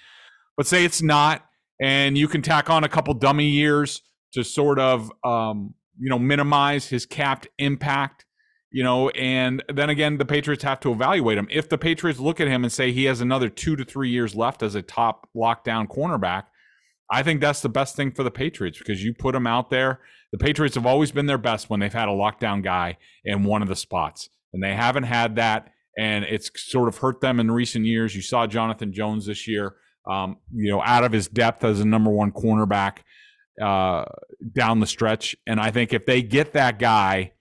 But 0.58 0.66
say 0.66 0.84
it's 0.84 1.00
not, 1.00 1.46
and 1.80 2.18
you 2.18 2.28
can 2.28 2.42
tack 2.42 2.68
on 2.68 2.84
a 2.84 2.88
couple 2.88 3.14
dummy 3.14 3.46
years 3.46 4.02
to 4.32 4.44
sort 4.44 4.78
of, 4.78 5.10
um, 5.24 5.72
you 6.00 6.08
know, 6.08 6.18
minimize 6.18 6.88
his 6.88 7.06
capped 7.06 7.46
impact 7.58 8.24
you 8.72 8.84
know, 8.84 9.08
and 9.10 9.62
then 9.72 9.90
again, 9.90 10.18
the 10.18 10.24
Patriots 10.24 10.62
have 10.62 10.80
to 10.80 10.92
evaluate 10.92 11.36
him. 11.36 11.48
If 11.50 11.68
the 11.68 11.78
Patriots 11.78 12.20
look 12.20 12.40
at 12.40 12.46
him 12.46 12.62
and 12.62 12.72
say 12.72 12.92
he 12.92 13.04
has 13.04 13.20
another 13.20 13.48
two 13.48 13.74
to 13.76 13.84
three 13.84 14.10
years 14.10 14.34
left 14.36 14.62
as 14.62 14.74
a 14.74 14.82
top 14.82 15.28
lockdown 15.36 15.88
cornerback, 15.88 16.44
I 17.10 17.24
think 17.24 17.40
that's 17.40 17.62
the 17.62 17.68
best 17.68 17.96
thing 17.96 18.12
for 18.12 18.22
the 18.22 18.30
Patriots 18.30 18.78
because 18.78 19.02
you 19.02 19.12
put 19.12 19.34
him 19.34 19.46
out 19.46 19.70
there. 19.70 20.00
The 20.30 20.38
Patriots 20.38 20.76
have 20.76 20.86
always 20.86 21.10
been 21.10 21.26
their 21.26 21.38
best 21.38 21.68
when 21.68 21.80
they've 21.80 21.92
had 21.92 22.08
a 22.08 22.12
lockdown 22.12 22.62
guy 22.62 22.98
in 23.24 23.42
one 23.42 23.62
of 23.62 23.68
the 23.68 23.74
spots, 23.74 24.28
and 24.52 24.62
they 24.62 24.74
haven't 24.74 25.02
had 25.02 25.34
that, 25.34 25.72
and 25.98 26.24
it's 26.24 26.50
sort 26.54 26.86
of 26.86 26.98
hurt 26.98 27.20
them 27.20 27.40
in 27.40 27.50
recent 27.50 27.84
years. 27.84 28.14
You 28.14 28.22
saw 28.22 28.46
Jonathan 28.46 28.92
Jones 28.92 29.26
this 29.26 29.48
year, 29.48 29.74
um, 30.08 30.36
you 30.54 30.70
know, 30.70 30.80
out 30.82 31.02
of 31.02 31.10
his 31.10 31.26
depth 31.26 31.64
as 31.64 31.80
a 31.80 31.84
number 31.84 32.10
one 32.10 32.30
cornerback 32.30 32.98
down 33.60 34.80
the 34.80 34.86
stretch, 34.86 35.36
and 35.46 35.60
I 35.60 35.70
think 35.70 35.92
if 35.92 36.06
they 36.06 36.22
get 36.22 36.54
that 36.54 36.78
guy 36.78 37.32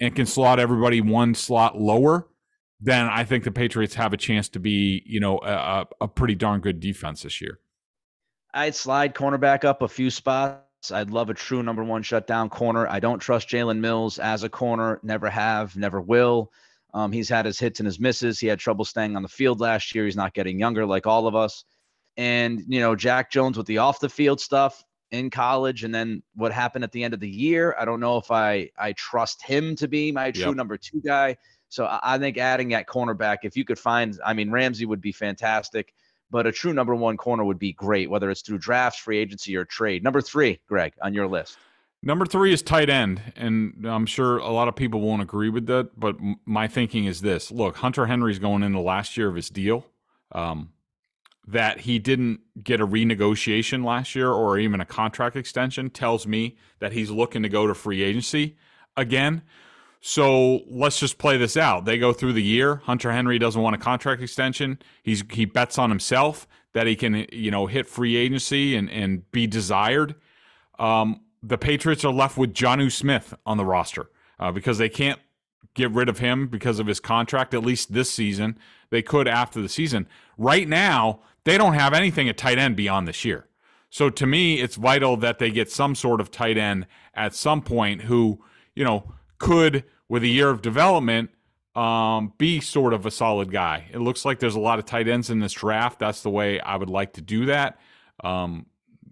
and 0.00 0.14
can 0.14 0.26
slot 0.26 0.60
everybody 0.60 1.00
one 1.00 1.34
slot 1.34 1.78
lower, 1.78 2.28
then 2.80 3.06
I 3.06 3.24
think 3.24 3.42
the 3.44 3.50
Patriots 3.50 3.94
have 3.94 4.12
a 4.12 4.16
chance 4.16 4.48
to 4.50 4.60
be, 4.60 5.02
you 5.04 5.18
know, 5.18 5.38
a, 5.42 5.86
a 6.00 6.08
pretty 6.08 6.36
darn 6.36 6.60
good 6.60 6.78
defense 6.78 7.22
this 7.22 7.40
year. 7.40 7.58
I'd 8.54 8.74
slide 8.74 9.14
cornerback 9.14 9.64
up 9.64 9.82
a 9.82 9.88
few 9.88 10.10
spots. 10.10 10.92
I'd 10.92 11.10
love 11.10 11.28
a 11.28 11.34
true 11.34 11.62
number 11.62 11.82
one 11.82 12.02
shutdown 12.02 12.48
corner. 12.48 12.86
I 12.86 13.00
don't 13.00 13.18
trust 13.18 13.48
Jalen 13.48 13.80
Mills 13.80 14.20
as 14.20 14.44
a 14.44 14.48
corner. 14.48 15.00
Never 15.02 15.28
have, 15.28 15.76
never 15.76 16.00
will. 16.00 16.52
Um, 16.94 17.12
he's 17.12 17.28
had 17.28 17.44
his 17.44 17.58
hits 17.58 17.80
and 17.80 17.86
his 17.86 18.00
misses. 18.00 18.38
He 18.38 18.46
had 18.46 18.60
trouble 18.60 18.84
staying 18.84 19.16
on 19.16 19.22
the 19.22 19.28
field 19.28 19.60
last 19.60 19.94
year. 19.94 20.04
He's 20.04 20.16
not 20.16 20.34
getting 20.34 20.58
younger 20.58 20.86
like 20.86 21.06
all 21.06 21.26
of 21.26 21.34
us. 21.34 21.64
And, 22.16 22.62
you 22.68 22.80
know, 22.80 22.96
Jack 22.96 23.30
Jones 23.30 23.58
with 23.58 23.66
the 23.66 23.78
off 23.78 24.00
the 24.00 24.08
field 24.08 24.40
stuff, 24.40 24.84
in 25.10 25.30
college 25.30 25.84
and 25.84 25.94
then 25.94 26.22
what 26.34 26.52
happened 26.52 26.84
at 26.84 26.92
the 26.92 27.02
end 27.02 27.14
of 27.14 27.20
the 27.20 27.28
year. 27.28 27.74
I 27.78 27.84
don't 27.84 28.00
know 28.00 28.16
if 28.18 28.30
I 28.30 28.70
I 28.78 28.92
trust 28.92 29.42
him 29.42 29.76
to 29.76 29.88
be 29.88 30.12
my 30.12 30.30
true 30.30 30.46
yep. 30.46 30.56
number 30.56 30.76
two 30.76 31.00
guy. 31.00 31.36
So 31.68 31.86
I, 31.86 32.00
I 32.02 32.18
think 32.18 32.38
adding 32.38 32.68
that 32.70 32.86
cornerback, 32.86 33.38
if 33.42 33.56
you 33.56 33.64
could 33.64 33.78
find, 33.78 34.18
I 34.24 34.34
mean 34.34 34.50
Ramsey 34.50 34.86
would 34.86 35.00
be 35.00 35.12
fantastic, 35.12 35.94
but 36.30 36.46
a 36.46 36.52
true 36.52 36.72
number 36.72 36.94
one 36.94 37.16
corner 37.16 37.44
would 37.44 37.58
be 37.58 37.72
great, 37.72 38.10
whether 38.10 38.30
it's 38.30 38.42
through 38.42 38.58
drafts, 38.58 38.98
free 38.98 39.18
agency, 39.18 39.56
or 39.56 39.64
trade. 39.64 40.02
Number 40.02 40.20
three, 40.20 40.60
Greg, 40.68 40.92
on 41.02 41.14
your 41.14 41.26
list. 41.26 41.58
Number 42.00 42.26
three 42.26 42.52
is 42.52 42.62
tight 42.62 42.88
end, 42.88 43.20
and 43.34 43.84
I'm 43.84 44.06
sure 44.06 44.38
a 44.38 44.50
lot 44.50 44.68
of 44.68 44.76
people 44.76 45.00
won't 45.00 45.20
agree 45.20 45.48
with 45.48 45.66
that. 45.66 45.98
But 45.98 46.16
my 46.44 46.68
thinking 46.68 47.06
is 47.06 47.22
this: 47.22 47.50
Look, 47.50 47.78
Hunter 47.78 48.06
Henry's 48.06 48.38
going 48.38 48.62
into 48.62 48.78
the 48.78 48.84
last 48.84 49.16
year 49.16 49.28
of 49.28 49.34
his 49.34 49.50
deal. 49.50 49.84
Um, 50.30 50.70
that 51.48 51.80
he 51.80 51.98
didn't 51.98 52.40
get 52.62 52.78
a 52.78 52.86
renegotiation 52.86 53.82
last 53.82 54.14
year 54.14 54.30
or 54.30 54.58
even 54.58 54.82
a 54.82 54.84
contract 54.84 55.34
extension 55.34 55.88
tells 55.88 56.26
me 56.26 56.58
that 56.78 56.92
he's 56.92 57.10
looking 57.10 57.42
to 57.42 57.48
go 57.48 57.66
to 57.66 57.74
free 57.74 58.02
agency 58.02 58.56
again. 58.98 59.40
So 60.00 60.60
let's 60.68 61.00
just 61.00 61.16
play 61.16 61.38
this 61.38 61.56
out. 61.56 61.86
They 61.86 61.96
go 61.98 62.12
through 62.12 62.34
the 62.34 62.42
year. 62.42 62.82
Hunter 62.84 63.10
Henry 63.12 63.38
doesn't 63.38 63.60
want 63.60 63.74
a 63.74 63.78
contract 63.78 64.22
extension. 64.22 64.78
He's 65.02 65.24
he 65.32 65.46
bets 65.46 65.78
on 65.78 65.88
himself 65.88 66.46
that 66.74 66.86
he 66.86 66.94
can 66.94 67.26
you 67.32 67.50
know 67.50 67.66
hit 67.66 67.86
free 67.86 68.16
agency 68.16 68.76
and 68.76 68.90
and 68.90 69.30
be 69.32 69.46
desired. 69.46 70.14
Um, 70.78 71.22
the 71.42 71.58
Patriots 71.58 72.04
are 72.04 72.12
left 72.12 72.36
with 72.36 72.52
Jonnu 72.52 72.92
Smith 72.92 73.34
on 73.46 73.56
the 73.56 73.64
roster 73.64 74.10
uh, 74.38 74.52
because 74.52 74.76
they 74.76 74.88
can't 74.90 75.18
get 75.74 75.90
rid 75.92 76.08
of 76.08 76.18
him 76.18 76.46
because 76.46 76.78
of 76.78 76.86
his 76.86 77.00
contract 77.00 77.54
at 77.54 77.64
least 77.64 77.92
this 77.92 78.10
season. 78.10 78.58
They 78.90 79.02
could 79.02 79.26
after 79.26 79.60
the 79.60 79.68
season. 79.68 80.06
Right 80.36 80.68
now, 80.68 81.20
they 81.44 81.58
don't 81.58 81.74
have 81.74 81.92
anything 81.94 82.28
at 82.28 82.36
tight 82.36 82.58
end 82.58 82.76
beyond 82.76 83.08
this 83.08 83.24
year. 83.24 83.46
So 83.90 84.10
to 84.10 84.26
me, 84.26 84.60
it's 84.60 84.76
vital 84.76 85.16
that 85.18 85.38
they 85.38 85.50
get 85.50 85.70
some 85.70 85.94
sort 85.94 86.20
of 86.20 86.30
tight 86.30 86.58
end 86.58 86.86
at 87.14 87.34
some 87.34 87.62
point 87.62 88.02
who, 88.02 88.42
you 88.74 88.84
know, 88.84 89.12
could, 89.38 89.84
with 90.08 90.22
a 90.22 90.28
year 90.28 90.50
of 90.50 90.60
development, 90.62 91.30
um, 91.74 92.32
be 92.38 92.60
sort 92.60 92.92
of 92.92 93.06
a 93.06 93.10
solid 93.10 93.50
guy. 93.50 93.88
It 93.92 93.98
looks 93.98 94.24
like 94.24 94.40
there's 94.40 94.56
a 94.56 94.60
lot 94.60 94.78
of 94.78 94.84
tight 94.84 95.08
ends 95.08 95.30
in 95.30 95.38
this 95.38 95.52
draft. 95.52 95.98
That's 95.98 96.22
the 96.22 96.30
way 96.30 96.60
I 96.60 96.76
would 96.76 96.90
like 96.90 97.14
to 97.14 97.20
do 97.20 97.46
that. 97.46 97.78
Um, 98.22 98.66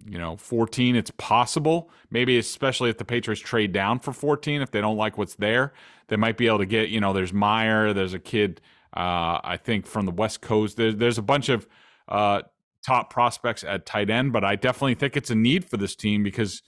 you 0.05 0.19
know, 0.19 0.37
14, 0.37 0.95
it's 0.97 1.11
possible. 1.13 1.91
Maybe 2.11 2.39
especially 2.39 2.91
if 2.91 2.99
the 2.99 3.05
Patriots 3.05 3.41
trade 3.41 3.73
down 3.73 3.99
for 4.01 4.13
14, 4.13 4.63
if 4.63 4.71
they 4.71 4.81
don't 4.81 4.97
like 4.97 5.17
what's 5.17 5.37
there, 5.37 5.73
they 6.09 6.17
might 6.17 6.37
be 6.37 6.47
able 6.47 6.59
to 6.59 6.67
get, 6.67 6.89
you 6.89 7.01
know, 7.01 7.13
there's 7.13 7.33
Mayer, 7.33 7.93
there's 7.93 8.15
a 8.15 8.19
kid, 8.19 8.61
uh, 8.97 9.41
I 9.43 9.59
think 9.63 9.87
from 9.87 10.07
the 10.07 10.13
West 10.13 10.41
Coast. 10.41 10.77
There, 10.77 10.93
there's 10.93 11.19
a 11.19 11.23
bunch 11.23 11.49
of 11.49 11.67
uh, 12.09 12.43
top 12.85 13.11
prospects 13.11 13.65
at 13.65 13.87
tight 13.87 14.11
end, 14.11 14.33
but 14.33 14.45
I 14.45 14.57
definitely 14.57 14.95
think 14.95 15.17
it's 15.17 15.31
a 15.31 15.35
need 15.35 15.69
for 15.69 15.77
this 15.77 15.97
team 15.97 16.23
because 16.23 16.63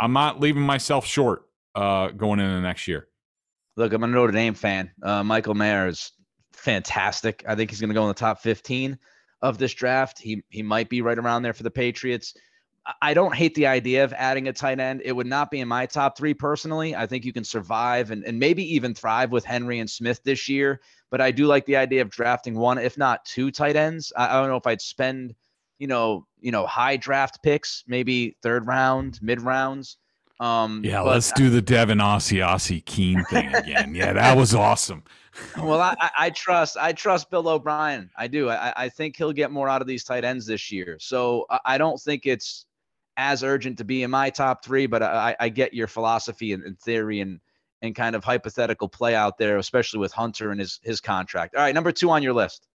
I'm 0.00 0.12
not 0.12 0.40
leaving 0.40 0.62
myself 0.62 1.06
short 1.06 1.42
uh, 1.74 2.08
going 2.08 2.40
into 2.40 2.60
next 2.60 2.86
year. 2.86 3.08
Look, 3.76 3.92
I'm 3.92 4.04
a 4.04 4.06
Notre 4.06 4.32
Dame 4.32 4.54
fan. 4.54 4.90
Uh, 5.02 5.24
Michael 5.24 5.54
Mayer 5.54 5.88
is 5.88 6.12
fantastic. 6.52 7.44
I 7.48 7.54
think 7.54 7.70
he's 7.70 7.80
going 7.80 7.88
to 7.88 7.94
go 7.94 8.02
in 8.02 8.08
the 8.08 8.14
top 8.14 8.40
15 8.40 8.98
of 9.42 9.58
this 9.58 9.74
draft. 9.74 10.18
He 10.18 10.42
he 10.48 10.62
might 10.62 10.88
be 10.88 11.02
right 11.02 11.18
around 11.18 11.42
there 11.42 11.52
for 11.52 11.64
the 11.64 11.70
Patriots. 11.70 12.34
I 13.00 13.14
don't 13.14 13.34
hate 13.34 13.54
the 13.54 13.66
idea 13.66 14.04
of 14.04 14.12
adding 14.12 14.48
a 14.48 14.52
tight 14.52 14.78
end. 14.78 15.00
It 15.04 15.12
would 15.12 15.26
not 15.26 15.50
be 15.50 15.60
in 15.60 15.68
my 15.68 15.86
top 15.86 16.18
three 16.18 16.34
personally. 16.34 16.94
I 16.94 17.06
think 17.06 17.24
you 17.24 17.32
can 17.32 17.44
survive 17.44 18.10
and, 18.10 18.24
and 18.24 18.38
maybe 18.38 18.62
even 18.74 18.94
thrive 18.94 19.32
with 19.32 19.44
Henry 19.44 19.78
and 19.78 19.88
Smith 19.88 20.22
this 20.22 20.48
year. 20.48 20.80
But 21.10 21.20
I 21.20 21.30
do 21.30 21.46
like 21.46 21.64
the 21.64 21.76
idea 21.76 22.02
of 22.02 22.10
drafting 22.10 22.54
one, 22.54 22.76
if 22.76 22.98
not 22.98 23.24
two 23.24 23.50
tight 23.50 23.76
ends. 23.76 24.12
I, 24.16 24.28
I 24.28 24.40
don't 24.40 24.50
know 24.50 24.56
if 24.56 24.66
I'd 24.66 24.82
spend 24.82 25.34
you 25.78 25.86
know, 25.86 26.26
you 26.40 26.50
know, 26.50 26.66
high 26.66 26.96
draft 26.96 27.42
picks, 27.42 27.84
maybe 27.86 28.36
third 28.42 28.66
round, 28.66 29.18
mid 29.22 29.40
rounds. 29.40 29.96
Um, 30.40 30.82
yeah, 30.84 31.00
let's 31.00 31.32
do 31.32 31.48
the 31.48 31.62
Devin 31.62 31.98
Asiasi 31.98 32.84
Keene 32.84 33.24
thing 33.24 33.54
again. 33.54 33.94
yeah, 33.94 34.12
that 34.12 34.36
was 34.36 34.54
awesome. 34.54 35.02
well, 35.58 35.80
I, 35.80 36.10
I, 36.18 36.30
trust 36.30 36.76
I 36.76 36.92
trust 36.92 37.30
Bill 37.30 37.48
O'Brien. 37.48 38.10
I 38.16 38.28
do. 38.28 38.50
I, 38.50 38.72
I 38.76 38.88
think 38.88 39.16
he'll 39.16 39.32
get 39.32 39.50
more 39.50 39.68
out 39.68 39.80
of 39.80 39.86
these 39.86 40.04
tight 40.04 40.24
ends 40.24 40.46
this 40.46 40.70
year. 40.70 40.96
So 41.00 41.46
I 41.64 41.76
don't 41.78 42.00
think 42.00 42.26
it's 42.26 42.66
as 43.16 43.42
urgent 43.42 43.78
to 43.78 43.84
be 43.84 44.02
in 44.02 44.10
my 44.10 44.30
top 44.30 44.64
three, 44.64 44.86
but 44.86 45.02
I, 45.02 45.36
I 45.38 45.48
get 45.48 45.74
your 45.74 45.86
philosophy 45.86 46.52
and, 46.52 46.62
and 46.64 46.78
theory 46.78 47.20
and 47.20 47.40
and 47.82 47.94
kind 47.94 48.16
of 48.16 48.24
hypothetical 48.24 48.88
play 48.88 49.14
out 49.14 49.36
there, 49.36 49.58
especially 49.58 50.00
with 50.00 50.12
Hunter 50.12 50.50
and 50.50 50.60
his 50.60 50.80
his 50.82 51.00
contract. 51.00 51.54
All 51.54 51.62
right, 51.62 51.74
number 51.74 51.92
two 51.92 52.10
on 52.10 52.22
your 52.22 52.32
list. 52.32 52.66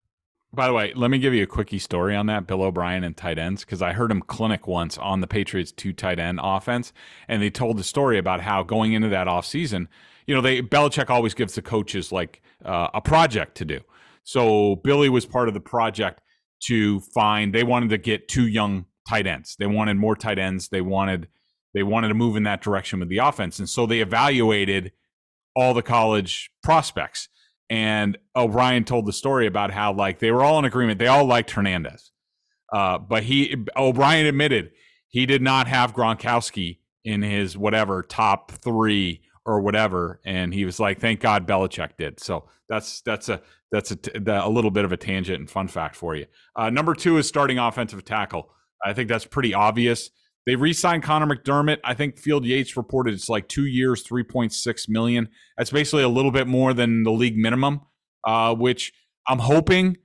By 0.51 0.65
the 0.65 0.73
way, 0.73 0.93
let 0.95 1.11
me 1.11 1.19
give 1.19 1.33
you 1.33 1.43
a 1.43 1.47
quickie 1.47 1.77
story 1.77 2.15
on 2.15 2.25
that 2.25 2.47
Bill 2.47 2.63
O'Brien 2.63 3.03
and 3.03 3.15
tight 3.15 3.37
ends 3.37 3.63
because 3.63 3.83
I 3.83 3.93
heard 3.93 4.11
him 4.11 4.21
clinic 4.21 4.67
once 4.67 4.97
on 4.97 5.21
the 5.21 5.27
Patriots 5.27 5.71
two 5.71 5.93
tight 5.93 6.19
end 6.19 6.39
offense, 6.41 6.91
and 7.27 7.41
they 7.41 7.49
told 7.49 7.77
the 7.77 7.83
story 7.83 8.17
about 8.17 8.41
how 8.41 8.63
going 8.63 8.93
into 8.93 9.09
that 9.09 9.27
offseason, 9.27 9.87
you 10.25 10.33
know, 10.33 10.41
they 10.41 10.61
Belichick 10.61 11.09
always 11.09 11.33
gives 11.33 11.53
the 11.55 11.61
coaches 11.61 12.11
like 12.11 12.41
uh, 12.65 12.87
a 12.93 13.01
project 13.01 13.55
to 13.57 13.65
do. 13.65 13.79
So 14.23 14.77
Billy 14.77 15.09
was 15.09 15.25
part 15.25 15.47
of 15.47 15.53
the 15.53 15.59
project 15.59 16.21
to 16.65 16.99
find. 16.99 17.53
They 17.53 17.63
wanted 17.63 17.89
to 17.89 17.97
get 17.97 18.27
two 18.27 18.47
young 18.47 18.85
tight 19.09 19.27
ends. 19.27 19.55
They 19.57 19.67
wanted 19.67 19.97
more 19.97 20.15
tight 20.15 20.39
ends. 20.39 20.69
They 20.69 20.81
wanted 20.81 21.27
they 21.73 21.83
wanted 21.83 22.07
to 22.07 22.15
move 22.15 22.35
in 22.35 22.43
that 22.43 22.61
direction 22.61 22.99
with 22.99 23.09
the 23.09 23.19
offense, 23.19 23.59
and 23.59 23.69
so 23.69 23.85
they 23.85 23.99
evaluated 23.99 24.91
all 25.55 25.73
the 25.73 25.81
college 25.81 26.51
prospects 26.63 27.29
and 27.69 28.17
O'Brien 28.35 28.83
told 28.83 29.05
the 29.05 29.13
story 29.13 29.45
about 29.45 29.71
how 29.71 29.93
like 29.93 30.19
they 30.19 30.31
were 30.31 30.43
all 30.43 30.57
in 30.59 30.65
agreement. 30.65 30.99
They 30.99 31.07
all 31.07 31.25
liked 31.25 31.51
Hernandez, 31.51 32.11
uh, 32.73 32.97
but 32.97 33.23
he 33.23 33.55
O'Brien 33.75 34.25
admitted 34.25 34.71
he 35.07 35.25
did 35.25 35.41
not 35.41 35.67
have 35.67 35.93
Gronkowski 35.93 36.79
in 37.05 37.21
his 37.21 37.57
whatever 37.57 38.01
top 38.03 38.51
three 38.51 39.21
or 39.45 39.61
whatever, 39.61 40.19
and 40.25 40.53
he 40.53 40.65
was 40.65 40.79
like, 40.79 40.99
"Thank 40.99 41.19
God 41.19 41.47
Belichick 41.47 41.97
did." 41.97 42.19
So 42.19 42.49
that's 42.67 43.01
that's 43.01 43.29
a 43.29 43.41
that's 43.71 43.91
a, 43.91 43.97
a 44.25 44.49
little 44.49 44.71
bit 44.71 44.85
of 44.85 44.91
a 44.91 44.97
tangent 44.97 45.39
and 45.39 45.49
fun 45.49 45.67
fact 45.67 45.95
for 45.95 46.15
you. 46.15 46.25
Uh, 46.55 46.71
number 46.71 46.95
two 46.95 47.17
is 47.17 47.27
starting 47.27 47.59
offensive 47.59 48.03
tackle. 48.03 48.51
I 48.83 48.93
think 48.93 49.09
that's 49.09 49.25
pretty 49.25 49.53
obvious. 49.53 50.09
They 50.45 50.55
re-signed 50.55 51.03
Conor 51.03 51.27
McDermott. 51.27 51.77
I 51.83 51.93
think 51.93 52.17
Field 52.17 52.45
Yates 52.45 52.75
reported 52.75 53.13
it's 53.13 53.29
like 53.29 53.47
two 53.47 53.65
years, 53.65 54.01
three 54.01 54.23
point 54.23 54.53
six 54.53 54.87
million. 54.87 55.29
That's 55.57 55.69
basically 55.69 56.03
a 56.03 56.09
little 56.09 56.31
bit 56.31 56.47
more 56.47 56.73
than 56.73 57.03
the 57.03 57.11
league 57.11 57.37
minimum, 57.37 57.81
uh, 58.25 58.55
which 58.55 58.93
I'm 59.27 59.39
hoping. 59.39 59.97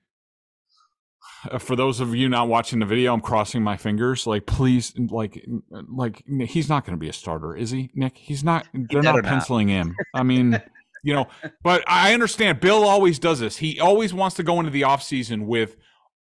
Uh, 1.51 1.59
for 1.59 1.77
those 1.77 2.01
of 2.01 2.15
you 2.15 2.29
not 2.29 2.49
watching 2.49 2.79
the 2.79 2.87
video, 2.87 3.15
I'm 3.15 3.21
crossing 3.21 3.63
my 3.63 3.77
fingers. 3.77 4.27
Like, 4.27 4.47
please, 4.47 4.93
like, 4.99 5.47
like 5.89 6.23
he's 6.47 6.69
not 6.69 6.85
going 6.85 6.97
to 6.97 7.01
be 7.01 7.09
a 7.09 7.13
starter, 7.13 7.57
is 7.57 7.71
he, 7.71 7.91
Nick? 7.95 8.17
He's 8.17 8.43
not. 8.43 8.67
They're 8.75 9.03
not 9.03 9.23
penciling 9.25 9.69
not. 9.69 9.73
him. 9.73 9.97
I 10.15 10.23
mean, 10.25 10.61
you 11.05 11.15
know, 11.15 11.27
but 11.63 11.85
I 11.87 12.13
understand. 12.13 12.61
Bill 12.61 12.85
always 12.85 13.19
does 13.19 13.41
this. 13.41 13.57
He 13.57 13.79
always 13.79 14.13
wants 14.13 14.37
to 14.37 14.43
go 14.43 14.59
into 14.59 14.71
the 14.71 14.83
offseason 14.83 15.47
with 15.47 15.77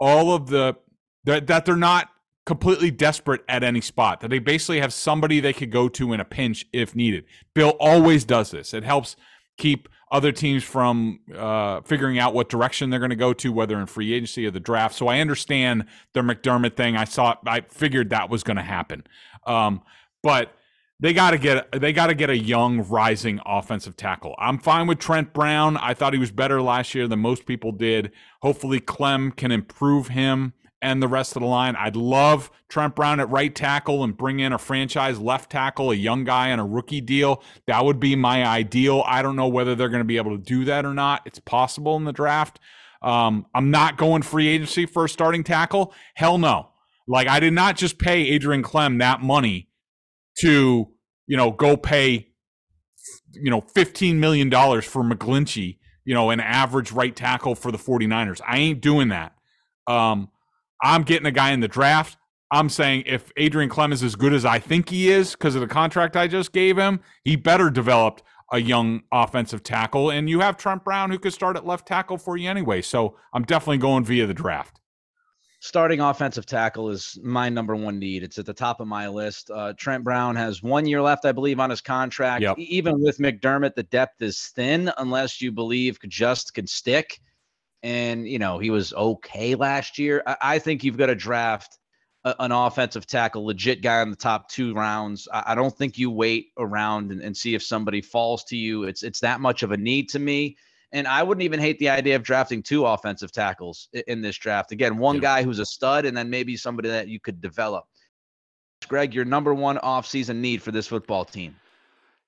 all 0.00 0.34
of 0.34 0.48
the 0.48 0.76
that, 1.24 1.46
that 1.48 1.64
they're 1.64 1.76
not 1.76 2.08
completely 2.48 2.90
desperate 2.90 3.42
at 3.46 3.62
any 3.62 3.82
spot, 3.82 4.20
that 4.20 4.28
they 4.28 4.38
basically 4.38 4.80
have 4.80 4.90
somebody 4.90 5.38
they 5.38 5.52
could 5.52 5.70
go 5.70 5.86
to 5.86 6.14
in 6.14 6.18
a 6.18 6.24
pinch 6.24 6.64
if 6.72 6.96
needed. 6.96 7.26
Bill 7.52 7.76
always 7.78 8.24
does 8.24 8.50
this. 8.52 8.72
It 8.72 8.84
helps 8.84 9.16
keep 9.58 9.86
other 10.10 10.32
teams 10.32 10.64
from 10.64 11.20
uh, 11.36 11.82
figuring 11.82 12.18
out 12.18 12.32
what 12.32 12.48
direction 12.48 12.88
they're 12.88 13.00
going 13.00 13.10
to 13.10 13.16
go 13.16 13.34
to, 13.34 13.52
whether 13.52 13.78
in 13.78 13.84
free 13.84 14.14
agency 14.14 14.46
or 14.46 14.50
the 14.50 14.60
draft. 14.60 14.94
So 14.94 15.08
I 15.08 15.20
understand 15.20 15.84
the 16.14 16.22
McDermott 16.22 16.74
thing. 16.74 16.96
I 16.96 17.04
saw, 17.04 17.34
I 17.46 17.60
figured 17.68 18.08
that 18.10 18.30
was 18.30 18.42
going 18.42 18.56
to 18.56 18.62
happen, 18.62 19.04
um, 19.46 19.82
but 20.22 20.54
they 21.00 21.12
got 21.12 21.32
to 21.32 21.38
get 21.38 21.70
they 21.78 21.92
got 21.92 22.06
to 22.06 22.14
get 22.14 22.30
a 22.30 22.36
young 22.36 22.80
rising 22.88 23.40
offensive 23.44 23.94
tackle. 23.94 24.34
I'm 24.38 24.58
fine 24.58 24.86
with 24.86 24.98
Trent 24.98 25.34
Brown. 25.34 25.76
I 25.76 25.92
thought 25.92 26.14
he 26.14 26.18
was 26.18 26.32
better 26.32 26.62
last 26.62 26.94
year 26.94 27.06
than 27.06 27.18
most 27.18 27.44
people 27.44 27.72
did. 27.72 28.10
Hopefully, 28.40 28.80
Klemm 28.80 29.36
can 29.36 29.52
improve 29.52 30.08
him 30.08 30.54
and 30.80 31.02
the 31.02 31.08
rest 31.08 31.36
of 31.36 31.42
the 31.42 31.48
line. 31.48 31.76
I'd 31.76 31.96
love 31.96 32.50
Trent 32.68 32.94
Brown 32.94 33.20
at 33.20 33.30
right 33.30 33.54
tackle 33.54 34.04
and 34.04 34.16
bring 34.16 34.40
in 34.40 34.52
a 34.52 34.58
franchise 34.58 35.18
left 35.18 35.50
tackle, 35.50 35.90
a 35.90 35.94
young 35.94 36.24
guy 36.24 36.52
on 36.52 36.58
a 36.58 36.66
rookie 36.66 37.00
deal. 37.00 37.42
That 37.66 37.84
would 37.84 37.98
be 37.98 38.14
my 38.14 38.46
ideal. 38.46 39.02
I 39.06 39.22
don't 39.22 39.36
know 39.36 39.48
whether 39.48 39.74
they're 39.74 39.88
going 39.88 40.00
to 40.00 40.04
be 40.04 40.18
able 40.18 40.36
to 40.36 40.42
do 40.42 40.64
that 40.66 40.84
or 40.84 40.94
not. 40.94 41.22
It's 41.26 41.40
possible 41.40 41.96
in 41.96 42.04
the 42.04 42.12
draft. 42.12 42.60
Um, 43.02 43.46
I'm 43.54 43.70
not 43.70 43.96
going 43.96 44.22
free 44.22 44.48
agency 44.48 44.86
for 44.86 45.04
a 45.04 45.08
starting 45.08 45.44
tackle. 45.44 45.94
Hell 46.14 46.38
no. 46.38 46.70
Like 47.06 47.28
I 47.28 47.40
did 47.40 47.52
not 47.52 47.76
just 47.76 47.98
pay 47.98 48.28
Adrian 48.28 48.62
Klemm 48.62 48.98
that 48.98 49.20
money 49.22 49.68
to, 50.40 50.88
you 51.26 51.36
know, 51.36 51.50
go 51.50 51.76
pay, 51.76 52.28
you 53.32 53.50
know, 53.50 53.62
$15 53.62 54.16
million 54.16 54.50
for 54.50 55.02
McGlinchey, 55.02 55.78
you 56.04 56.14
know, 56.14 56.30
an 56.30 56.40
average 56.40 56.92
right 56.92 57.14
tackle 57.14 57.54
for 57.54 57.72
the 57.72 57.78
49ers. 57.78 58.40
I 58.46 58.58
ain't 58.58 58.80
doing 58.80 59.08
that. 59.08 59.34
Um, 59.86 60.28
I'm 60.82 61.02
getting 61.02 61.26
a 61.26 61.32
guy 61.32 61.52
in 61.52 61.60
the 61.60 61.68
draft. 61.68 62.16
I'm 62.50 62.68
saying 62.68 63.02
if 63.06 63.30
Adrian 63.36 63.68
Klemm 63.68 63.92
is 63.92 64.02
as 64.02 64.16
good 64.16 64.32
as 64.32 64.44
I 64.44 64.58
think 64.58 64.88
he 64.88 65.10
is 65.10 65.32
because 65.32 65.54
of 65.54 65.60
the 65.60 65.66
contract 65.66 66.16
I 66.16 66.26
just 66.26 66.52
gave 66.52 66.78
him, 66.78 67.00
he 67.24 67.36
better 67.36 67.68
develop 67.68 68.22
a 68.52 68.58
young 68.58 69.02
offensive 69.12 69.62
tackle. 69.62 70.10
And 70.10 70.30
you 70.30 70.40
have 70.40 70.56
Trent 70.56 70.82
Brown 70.82 71.10
who 71.10 71.18
could 71.18 71.34
start 71.34 71.56
at 71.56 71.66
left 71.66 71.86
tackle 71.86 72.16
for 72.16 72.36
you 72.36 72.48
anyway. 72.48 72.80
So 72.80 73.16
I'm 73.34 73.42
definitely 73.42 73.78
going 73.78 74.04
via 74.04 74.26
the 74.26 74.34
draft. 74.34 74.80
Starting 75.60 76.00
offensive 76.00 76.46
tackle 76.46 76.88
is 76.88 77.18
my 77.22 77.48
number 77.48 77.74
one 77.74 77.98
need. 77.98 78.22
It's 78.22 78.38
at 78.38 78.46
the 78.46 78.54
top 78.54 78.78
of 78.80 78.86
my 78.86 79.08
list. 79.08 79.50
Uh, 79.50 79.72
Trent 79.76 80.04
Brown 80.04 80.36
has 80.36 80.62
one 80.62 80.86
year 80.86 81.02
left, 81.02 81.24
I 81.24 81.32
believe, 81.32 81.58
on 81.58 81.68
his 81.68 81.80
contract. 81.80 82.42
Yep. 82.42 82.58
Even 82.58 83.02
with 83.02 83.18
McDermott, 83.18 83.74
the 83.74 83.82
depth 83.82 84.22
is 84.22 84.52
thin 84.54 84.90
unless 84.98 85.40
you 85.40 85.50
believe 85.50 85.98
just 86.08 86.54
could 86.54 86.68
stick 86.68 87.20
and 87.82 88.28
you 88.28 88.38
know 88.38 88.58
he 88.58 88.70
was 88.70 88.92
okay 88.94 89.54
last 89.54 89.98
year. 89.98 90.22
I, 90.26 90.36
I 90.40 90.58
think 90.58 90.84
you've 90.84 90.96
got 90.96 91.06
to 91.06 91.14
draft 91.14 91.78
a, 92.24 92.34
an 92.40 92.52
offensive 92.52 93.06
tackle, 93.06 93.46
legit 93.46 93.82
guy 93.82 94.02
in 94.02 94.10
the 94.10 94.16
top 94.16 94.48
two 94.48 94.74
rounds. 94.74 95.28
I, 95.32 95.44
I 95.48 95.54
don't 95.54 95.76
think 95.76 95.98
you 95.98 96.10
wait 96.10 96.48
around 96.58 97.12
and, 97.12 97.20
and, 97.20 97.36
see 97.36 97.54
if 97.54 97.62
somebody 97.62 98.00
falls 98.00 98.44
to 98.44 98.56
you. 98.56 98.84
It's 98.84 99.02
it's 99.02 99.20
that 99.20 99.40
much 99.40 99.62
of 99.62 99.72
a 99.72 99.76
need 99.76 100.08
to 100.10 100.18
me. 100.18 100.56
And 100.92 101.06
I 101.06 101.22
wouldn't 101.22 101.44
even 101.44 101.60
hate 101.60 101.78
the 101.78 101.90
idea 101.90 102.16
of 102.16 102.22
drafting 102.22 102.62
two 102.62 102.86
offensive 102.86 103.30
tackles 103.30 103.88
in, 103.92 104.02
in 104.06 104.20
this 104.22 104.38
draft. 104.38 104.72
Again, 104.72 104.96
one 104.96 105.16
yeah. 105.16 105.22
guy 105.22 105.42
who's 105.42 105.58
a 105.58 105.66
stud, 105.66 106.06
and 106.06 106.16
then 106.16 106.30
maybe 106.30 106.56
somebody 106.56 106.88
that 106.88 107.08
you 107.08 107.20
could 107.20 107.40
develop. 107.40 107.84
Greg, 108.86 109.12
your 109.12 109.24
number 109.24 109.52
one 109.52 109.76
offseason 109.78 110.36
need 110.36 110.62
for 110.62 110.72
this 110.72 110.86
football 110.86 111.24
team. 111.24 111.54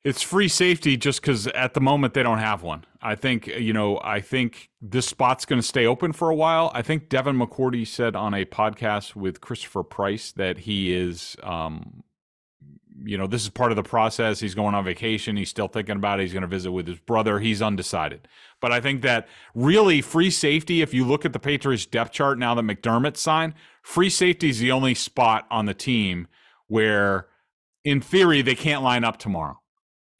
It's 0.02 0.22
free 0.22 0.48
safety 0.48 0.96
just 0.96 1.20
because 1.20 1.46
at 1.48 1.74
the 1.74 1.80
moment 1.80 2.14
they 2.14 2.22
don't 2.22 2.38
have 2.38 2.62
one. 2.62 2.84
I 3.02 3.14
think, 3.16 3.46
you 3.46 3.74
know, 3.74 4.00
I 4.02 4.20
think 4.20 4.70
this 4.80 5.06
spot's 5.06 5.44
going 5.44 5.60
to 5.60 5.66
stay 5.66 5.84
open 5.84 6.12
for 6.12 6.30
a 6.30 6.34
while. 6.34 6.70
I 6.74 6.80
think 6.80 7.10
Devin 7.10 7.36
McCourty 7.36 7.86
said 7.86 8.16
on 8.16 8.32
a 8.32 8.46
podcast 8.46 9.14
with 9.14 9.42
Christopher 9.42 9.82
Price 9.82 10.32
that 10.32 10.60
he 10.60 10.94
is, 10.94 11.36
um, 11.42 12.02
you 13.02 13.18
know, 13.18 13.26
this 13.26 13.42
is 13.42 13.50
part 13.50 13.72
of 13.72 13.76
the 13.76 13.82
process. 13.82 14.40
He's 14.40 14.54
going 14.54 14.74
on 14.74 14.84
vacation. 14.84 15.36
He's 15.36 15.50
still 15.50 15.68
thinking 15.68 15.96
about 15.96 16.18
it. 16.18 16.22
He's 16.24 16.32
going 16.32 16.42
to 16.42 16.48
visit 16.48 16.72
with 16.72 16.86
his 16.86 16.98
brother. 17.00 17.38
He's 17.38 17.60
undecided. 17.60 18.26
But 18.60 18.72
I 18.72 18.80
think 18.80 19.02
that 19.02 19.28
really 19.54 20.00
free 20.00 20.30
safety, 20.30 20.80
if 20.80 20.94
you 20.94 21.04
look 21.04 21.26
at 21.26 21.34
the 21.34 21.38
Patriots 21.38 21.84
depth 21.84 22.12
chart 22.12 22.38
now 22.38 22.54
that 22.54 22.62
McDermott 22.62 23.18
signed, 23.18 23.52
free 23.82 24.10
safety 24.10 24.48
is 24.48 24.60
the 24.60 24.72
only 24.72 24.94
spot 24.94 25.46
on 25.50 25.66
the 25.66 25.74
team 25.74 26.26
where, 26.68 27.26
in 27.84 28.00
theory, 28.00 28.40
they 28.40 28.54
can't 28.54 28.82
line 28.82 29.04
up 29.04 29.18
tomorrow. 29.18 29.60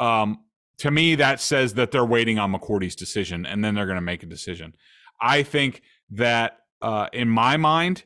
Um, 0.01 0.41
to 0.79 0.91
me, 0.91 1.15
that 1.17 1.41
says 1.41 1.75
that 1.75 1.91
they're 1.91 2.05
waiting 2.05 2.39
on 2.39 2.53
McCourty's 2.53 2.97
decision, 2.97 3.45
and 3.45 3.63
then 3.63 3.75
they're 3.75 3.87
going 3.87 3.97
to 3.97 4.01
make 4.03 4.23
a 4.23 4.27
decision. 4.27 4.75
I 5.21 5.43
think 5.43 5.83
that, 6.11 6.59
uh, 6.81 7.09
in 7.13 7.29
my 7.29 7.59
mind, 7.59 8.05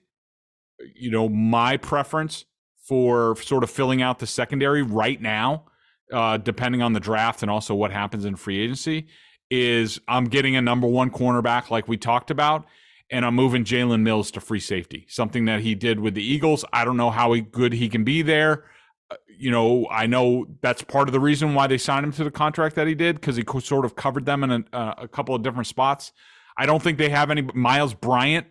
you 0.94 1.11
know, 1.11 1.28
my 1.28 1.76
preference 1.76 2.44
for 2.87 3.37
sort 3.37 3.62
of 3.62 3.70
filling 3.70 4.02
out 4.02 4.18
the 4.18 4.26
secondary 4.26 4.83
right 4.83 5.22
now, 5.22 5.66
uh, 6.12 6.37
depending 6.37 6.83
on 6.83 6.92
the 6.92 7.00
draft 7.00 7.42
and 7.42 7.50
also 7.50 7.74
what 7.74 7.92
happens 7.92 8.24
in 8.24 8.37
free 8.37 8.59
agency, 8.61 9.07
is 9.50 10.00
I'm 10.09 10.24
getting 10.24 10.57
a 10.57 10.61
number 10.61 10.88
one 10.88 11.11
cornerback 11.11 11.70
like 11.70 11.87
we 11.87 11.96
talked 11.96 12.30
about, 12.30 12.66
and 13.11 13.24
I'm 13.24 13.35
moving 13.35 13.64
Jalen 13.64 14.02
Mills 14.02 14.33
to 14.33 14.40
free 14.40 14.61
safety, 14.61 15.07
something 15.09 15.44
that 15.44 15.61
he 15.61 15.74
did 15.76 16.00
with 16.00 16.14
the 16.14 16.24
Eagles. 16.24 16.64
I 16.72 16.85
don't 16.85 16.96
know 16.96 17.11
how 17.11 17.35
good 17.37 17.74
he 17.74 17.88
can 17.88 18.02
be 18.02 18.22
there. 18.22 18.64
Uh, 19.11 19.17
you 19.29 19.51
know, 19.51 19.87
I 19.90 20.07
know 20.07 20.47
that's 20.62 20.83
part 20.83 21.09
of 21.09 21.12
the 21.12 21.21
reason 21.21 21.55
why 21.55 21.67
they 21.67 21.79
signed 21.79 22.05
him 22.05 22.12
to 22.12 22.25
the 22.25 22.31
contract 22.31 22.75
that 22.77 22.87
he 22.87 22.95
did 22.95 23.17
because 23.17 23.37
he 23.37 23.45
sort 23.61 23.85
of 23.85 23.97
covered 23.97 24.27
them 24.27 24.45
in 24.45 24.51
a, 24.51 24.64
uh, 24.73 24.95
a 24.99 25.09
couple 25.09 25.35
of 25.35 25.43
different 25.43 25.67
spots. 25.67 26.12
I 26.57 26.67
don't 26.67 26.83
think 26.83 26.99
they 26.99 27.11
have 27.11 27.31
any. 27.31 27.43
Myles 27.55 27.95
Bryant 27.95 28.47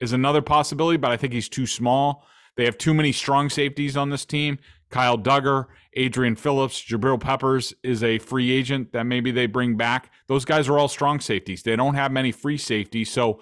is 0.00 0.12
another 0.12 0.42
possibility, 0.42 0.96
but 0.96 1.10
I 1.10 1.16
think 1.16 1.32
he's 1.32 1.48
too 1.48 1.66
small. 1.66 2.26
They 2.56 2.64
have 2.64 2.78
too 2.78 2.94
many 2.94 3.12
strong 3.12 3.50
safeties 3.50 3.96
on 3.96 4.10
this 4.10 4.24
team. 4.24 4.58
Kyle 4.90 5.18
Dugger, 5.18 5.66
Adrian 5.94 6.36
Phillips, 6.36 6.82
Jabril 6.82 7.20
Peppers 7.20 7.74
is 7.82 8.02
a 8.02 8.18
free 8.18 8.50
agent 8.50 8.92
that 8.92 9.04
maybe 9.04 9.30
they 9.30 9.46
bring 9.46 9.76
back. 9.76 10.12
Those 10.28 10.44
guys 10.44 10.68
are 10.68 10.78
all 10.78 10.88
strong 10.88 11.20
safeties. 11.20 11.62
They 11.62 11.76
don't 11.76 11.94
have 11.94 12.12
many 12.12 12.32
free 12.32 12.58
safeties. 12.58 13.10
So 13.10 13.40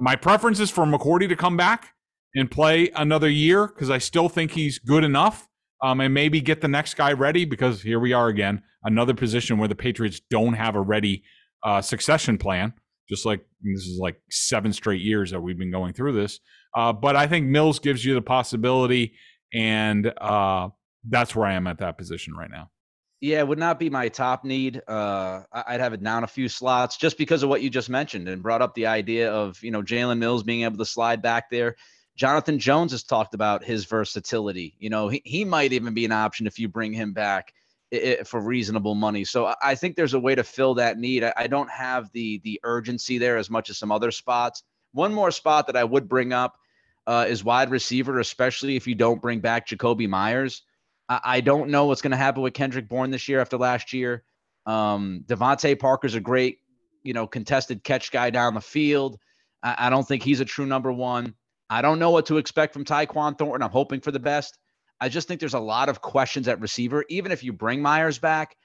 my 0.00 0.16
preference 0.16 0.58
is 0.60 0.70
for 0.70 0.84
McCourty 0.86 1.28
to 1.28 1.36
come 1.36 1.56
back 1.56 1.94
and 2.34 2.50
play 2.50 2.90
another 2.94 3.28
year 3.28 3.66
because 3.66 3.90
I 3.90 3.98
still 3.98 4.28
think 4.28 4.52
he's 4.52 4.78
good 4.78 5.04
enough. 5.04 5.48
Um, 5.82 6.00
and 6.00 6.12
maybe 6.12 6.40
get 6.40 6.60
the 6.60 6.68
next 6.68 6.94
guy 6.94 7.12
ready 7.12 7.44
because 7.44 7.80
here 7.80 8.00
we 8.00 8.12
are 8.12 8.28
again, 8.28 8.62
another 8.84 9.14
position 9.14 9.58
where 9.58 9.68
the 9.68 9.74
Patriots 9.74 10.20
don't 10.30 10.52
have 10.52 10.76
a 10.76 10.80
ready 10.80 11.22
uh, 11.62 11.80
succession 11.80 12.38
plan. 12.38 12.74
Just 13.08 13.26
like 13.26 13.44
this 13.62 13.86
is 13.86 13.98
like 13.98 14.20
seven 14.30 14.72
straight 14.72 15.00
years 15.00 15.30
that 15.30 15.40
we've 15.40 15.58
been 15.58 15.70
going 15.70 15.94
through 15.94 16.12
this. 16.12 16.38
Uh, 16.76 16.92
but 16.92 17.16
I 17.16 17.26
think 17.26 17.46
Mills 17.46 17.78
gives 17.78 18.04
you 18.04 18.14
the 18.14 18.22
possibility, 18.22 19.14
and 19.52 20.06
uh, 20.06 20.68
that's 21.08 21.34
where 21.34 21.46
I 21.46 21.54
am 21.54 21.66
at 21.66 21.78
that 21.78 21.98
position 21.98 22.34
right 22.34 22.50
now. 22.50 22.70
Yeah, 23.20 23.40
it 23.40 23.48
would 23.48 23.58
not 23.58 23.78
be 23.78 23.90
my 23.90 24.08
top 24.08 24.44
need. 24.44 24.80
Uh, 24.88 25.42
I'd 25.52 25.80
have 25.80 25.92
it 25.92 26.02
down 26.02 26.24
a 26.24 26.28
few 26.28 26.48
slots 26.48 26.96
just 26.96 27.18
because 27.18 27.42
of 27.42 27.50
what 27.50 27.60
you 27.60 27.68
just 27.68 27.90
mentioned 27.90 28.28
and 28.28 28.42
brought 28.42 28.62
up 28.62 28.74
the 28.74 28.86
idea 28.86 29.30
of 29.30 29.62
you 29.62 29.70
know 29.70 29.82
Jalen 29.82 30.18
Mills 30.18 30.42
being 30.42 30.62
able 30.62 30.78
to 30.78 30.86
slide 30.86 31.20
back 31.20 31.50
there. 31.50 31.76
Jonathan 32.20 32.58
Jones 32.58 32.92
has 32.92 33.02
talked 33.02 33.32
about 33.32 33.64
his 33.64 33.86
versatility. 33.86 34.76
You 34.78 34.90
know, 34.90 35.08
he, 35.08 35.22
he 35.24 35.42
might 35.42 35.72
even 35.72 35.94
be 35.94 36.04
an 36.04 36.12
option 36.12 36.46
if 36.46 36.58
you 36.58 36.68
bring 36.68 36.92
him 36.92 37.14
back 37.14 37.54
for 38.26 38.42
reasonable 38.42 38.94
money. 38.94 39.24
So 39.24 39.54
I 39.62 39.74
think 39.74 39.96
there's 39.96 40.12
a 40.12 40.20
way 40.20 40.34
to 40.34 40.44
fill 40.44 40.74
that 40.74 40.98
need. 40.98 41.24
I 41.24 41.46
don't 41.46 41.70
have 41.70 42.12
the 42.12 42.38
the 42.44 42.60
urgency 42.62 43.16
there 43.16 43.38
as 43.38 43.48
much 43.48 43.70
as 43.70 43.78
some 43.78 43.90
other 43.90 44.10
spots. 44.10 44.62
One 44.92 45.14
more 45.14 45.30
spot 45.30 45.66
that 45.68 45.78
I 45.78 45.84
would 45.84 46.10
bring 46.10 46.34
up 46.34 46.58
uh, 47.06 47.24
is 47.26 47.42
wide 47.42 47.70
receiver, 47.70 48.20
especially 48.20 48.76
if 48.76 48.86
you 48.86 48.94
don't 48.94 49.22
bring 49.22 49.40
back 49.40 49.66
Jakobi 49.66 50.06
Meyers. 50.06 50.60
I, 51.08 51.20
I 51.24 51.40
don't 51.40 51.70
know 51.70 51.86
what's 51.86 52.02
going 52.02 52.10
to 52.10 52.18
happen 52.18 52.42
with 52.42 52.52
Kendrick 52.52 52.86
Bourne 52.86 53.10
this 53.10 53.28
year 53.28 53.40
after 53.40 53.56
last 53.56 53.94
year. 53.94 54.24
Um, 54.66 55.24
DeVante 55.26 55.78
Parker's 55.78 56.16
a 56.16 56.20
great, 56.20 56.58
you 57.02 57.14
know, 57.14 57.26
contested 57.26 57.82
catch 57.82 58.12
guy 58.12 58.28
down 58.28 58.52
the 58.52 58.60
field. 58.60 59.18
I, 59.62 59.86
I 59.86 59.90
don't 59.90 60.06
think 60.06 60.22
he's 60.22 60.40
a 60.40 60.44
true 60.44 60.66
number 60.66 60.92
one. 60.92 61.34
I 61.70 61.82
don't 61.82 62.00
know 62.00 62.10
what 62.10 62.26
to 62.26 62.36
expect 62.38 62.74
from 62.74 62.84
Tyquan 62.84 63.38
Thornton. 63.38 63.62
I'm 63.62 63.70
hoping 63.70 64.00
for 64.00 64.10
the 64.10 64.18
best. 64.18 64.58
I 65.00 65.08
just 65.08 65.28
think 65.28 65.38
there's 65.38 65.54
a 65.54 65.60
lot 65.60 65.88
of 65.88 66.00
questions 66.02 66.48
at 66.48 66.60
receiver. 66.60 67.04
Even 67.08 67.30
if 67.32 67.44
you 67.44 67.52
bring 67.52 67.80
Meyers 67.80 68.18
back, 68.18 68.56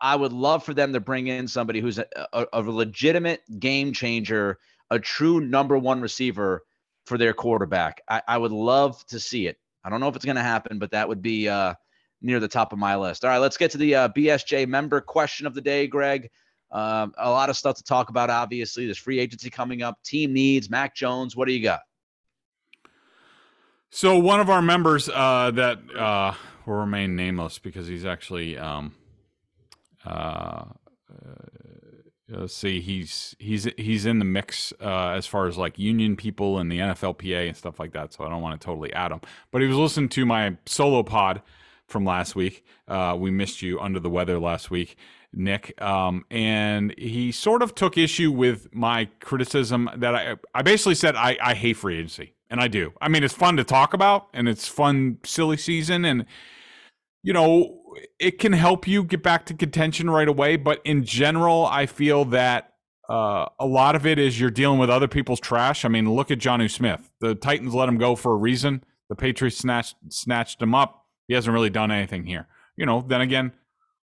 I 0.00 0.16
would 0.16 0.32
love 0.32 0.64
for 0.64 0.74
them 0.74 0.92
to 0.94 1.00
bring 1.00 1.28
in 1.28 1.46
somebody 1.46 1.80
who's 1.80 1.98
a, 1.98 2.06
a, 2.32 2.46
a 2.54 2.60
legitimate 2.62 3.42
game 3.60 3.92
changer, 3.92 4.58
a 4.90 4.98
true 4.98 5.40
number 5.40 5.78
one 5.78 6.00
receiver 6.00 6.62
for 7.04 7.18
their 7.18 7.32
quarterback. 7.32 8.02
I, 8.08 8.22
I 8.26 8.38
would 8.38 8.50
love 8.50 9.06
to 9.08 9.20
see 9.20 9.46
it. 9.46 9.58
I 9.84 9.90
don't 9.90 10.00
know 10.00 10.08
if 10.08 10.16
it's 10.16 10.24
going 10.24 10.36
to 10.36 10.42
happen, 10.42 10.80
but 10.80 10.90
that 10.90 11.08
would 11.08 11.22
be 11.22 11.48
uh, 11.48 11.74
near 12.20 12.40
the 12.40 12.48
top 12.48 12.72
of 12.72 12.80
my 12.80 12.96
list. 12.96 13.24
All 13.24 13.30
right, 13.30 13.38
let's 13.38 13.56
get 13.56 13.70
to 13.72 13.78
the 13.78 13.94
uh, 13.94 14.08
BSJ 14.08 14.66
member 14.66 15.00
question 15.00 15.46
of 15.46 15.54
the 15.54 15.60
day, 15.60 15.86
Greg. 15.86 16.30
Um, 16.72 17.14
a 17.16 17.30
lot 17.30 17.48
of 17.48 17.56
stuff 17.56 17.76
to 17.76 17.84
talk 17.84 18.08
about, 18.08 18.28
obviously. 18.28 18.86
There's 18.86 18.98
free 18.98 19.20
agency 19.20 19.50
coming 19.50 19.82
up, 19.82 20.02
team 20.02 20.32
needs, 20.32 20.68
Mac 20.68 20.96
Jones. 20.96 21.36
What 21.36 21.46
do 21.46 21.54
you 21.54 21.62
got? 21.62 21.80
So, 23.90 24.18
one 24.18 24.40
of 24.40 24.50
our 24.50 24.62
members 24.62 25.08
uh, 25.08 25.50
that 25.54 25.78
uh, 25.96 26.34
will 26.66 26.74
remain 26.74 27.16
nameless 27.16 27.58
because 27.58 27.86
he's 27.86 28.04
actually 28.04 28.58
um, 28.58 28.94
uh, 30.04 30.64
let's 32.28 32.54
see 32.54 32.80
he's 32.80 33.36
he's 33.38 33.68
he's 33.76 34.06
in 34.06 34.18
the 34.18 34.24
mix 34.24 34.72
uh, 34.80 35.10
as 35.10 35.26
far 35.26 35.46
as 35.46 35.56
like 35.56 35.78
union 35.78 36.16
people 36.16 36.58
and 36.58 36.70
the 36.70 36.78
NFLPA 36.78 37.48
and 37.48 37.56
stuff 37.56 37.78
like 37.78 37.92
that. 37.92 38.12
So 38.12 38.24
I 38.24 38.28
don't 38.28 38.42
want 38.42 38.60
to 38.60 38.64
totally 38.64 38.92
add 38.92 39.12
him. 39.12 39.20
But 39.50 39.62
he 39.62 39.68
was 39.68 39.76
listening 39.76 40.08
to 40.10 40.26
my 40.26 40.56
solo 40.66 41.02
pod 41.02 41.42
from 41.86 42.04
last 42.04 42.34
week. 42.34 42.64
Uh, 42.88 43.16
we 43.18 43.30
missed 43.30 43.62
you 43.62 43.78
under 43.80 44.00
the 44.00 44.10
weather 44.10 44.38
last 44.38 44.70
week, 44.70 44.96
Nick. 45.32 45.80
Um, 45.80 46.24
and 46.30 46.94
he 46.98 47.32
sort 47.32 47.62
of 47.62 47.74
took 47.74 47.98
issue 47.98 48.30
with 48.30 48.74
my 48.74 49.08
criticism 49.20 49.90
that 49.96 50.14
I 50.14 50.36
I 50.54 50.62
basically 50.62 50.94
said 50.94 51.16
I, 51.16 51.36
I 51.42 51.54
hate 51.54 51.74
free 51.74 51.98
agency, 51.98 52.34
and 52.50 52.60
I 52.60 52.68
do. 52.68 52.92
I 53.00 53.08
mean, 53.08 53.24
it's 53.24 53.34
fun 53.34 53.56
to 53.56 53.64
talk 53.64 53.94
about, 53.94 54.28
and 54.32 54.48
it's 54.48 54.68
fun 54.68 55.18
silly 55.24 55.56
season, 55.56 56.04
and 56.04 56.26
you 57.22 57.32
know 57.32 57.82
it 58.18 58.38
can 58.38 58.52
help 58.52 58.86
you 58.86 59.04
get 59.04 59.22
back 59.22 59.46
to 59.46 59.54
contention 59.54 60.10
right 60.10 60.28
away. 60.28 60.56
But 60.56 60.80
in 60.84 61.04
general, 61.04 61.66
I 61.66 61.86
feel 61.86 62.24
that 62.26 62.72
uh, 63.08 63.46
a 63.58 63.66
lot 63.66 63.94
of 63.94 64.06
it 64.06 64.18
is 64.18 64.40
you're 64.40 64.50
dealing 64.50 64.78
with 64.78 64.90
other 64.90 65.08
people's 65.08 65.40
trash. 65.40 65.84
I 65.84 65.88
mean, 65.88 66.12
look 66.12 66.30
at 66.30 66.38
Jonnu 66.38 66.70
Smith. 66.70 67.10
The 67.20 67.34
Titans 67.34 67.74
let 67.74 67.88
him 67.88 67.98
go 67.98 68.16
for 68.16 68.32
a 68.32 68.36
reason. 68.36 68.82
The 69.08 69.14
Patriots 69.14 69.58
snatched 69.58 69.96
snatched 70.08 70.60
him 70.60 70.74
up. 70.74 71.04
He 71.28 71.34
hasn't 71.34 71.54
really 71.54 71.70
done 71.70 71.90
anything 71.90 72.26
here. 72.26 72.48
You 72.76 72.86
know, 72.86 73.04
then 73.06 73.20
again, 73.20 73.52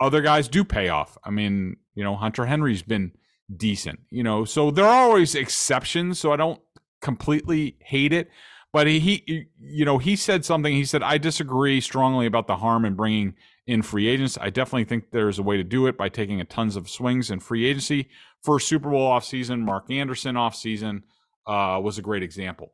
other 0.01 0.21
guys 0.21 0.49
do 0.49 0.65
pay 0.65 0.89
off. 0.89 1.17
I 1.25 1.31
mean, 1.31 1.77
you 1.95 2.05
know, 2.05 2.17
Hunter 2.17 2.47
Henry's 2.47 2.83
been 2.83 3.13
decent. 3.55 4.01
You 4.11 4.23
know, 4.23 4.45
so 4.45 4.71
there 4.71 4.87
are 4.87 5.05
always 5.05 5.35
exceptions. 5.35 6.19
So 6.19 6.33
I 6.33 6.37
don't 6.37 6.61
completely 7.01 7.77
hate 7.81 8.13
it. 8.13 8.29
But 8.73 8.89
he, 8.89 8.99
he 8.99 9.47
you 9.61 9.85
know, 9.85 9.99
he 9.99 10.17
said 10.17 10.45
something. 10.45 10.75
He 10.75 10.85
said, 10.85 11.03
I 11.03 11.17
disagree 11.17 11.81
strongly 11.81 12.27
about 12.27 12.49
the 12.49 12.57
harm 12.57 12.85
in 12.85 12.95
bringing 12.95 13.35
in 13.67 13.83
free 13.83 14.09
agents. 14.09 14.37
I 14.41 14.51
definitely 14.51 14.85
think 14.85 15.11
there's 15.11 15.39
a 15.39 15.45
way 15.45 15.57
to 15.57 15.65
do 15.65 15.87
it 15.87 15.97
by 15.97 16.09
taking 16.09 16.41
a 16.41 16.45
tons 16.45 16.75
of 16.75 16.91
swings 16.91 17.31
in 17.31 17.39
free 17.39 17.67
agency. 17.67 18.09
For 18.43 18.59
Super 18.59 18.91
Bowl 18.91 19.11
offseason, 19.11 19.61
Mark 19.61 19.91
Anderson 19.91 20.35
offseason 20.35 21.03
uh, 21.47 21.81
was 21.83 21.99
a 21.99 22.03
great 22.03 22.23
example. 22.25 22.73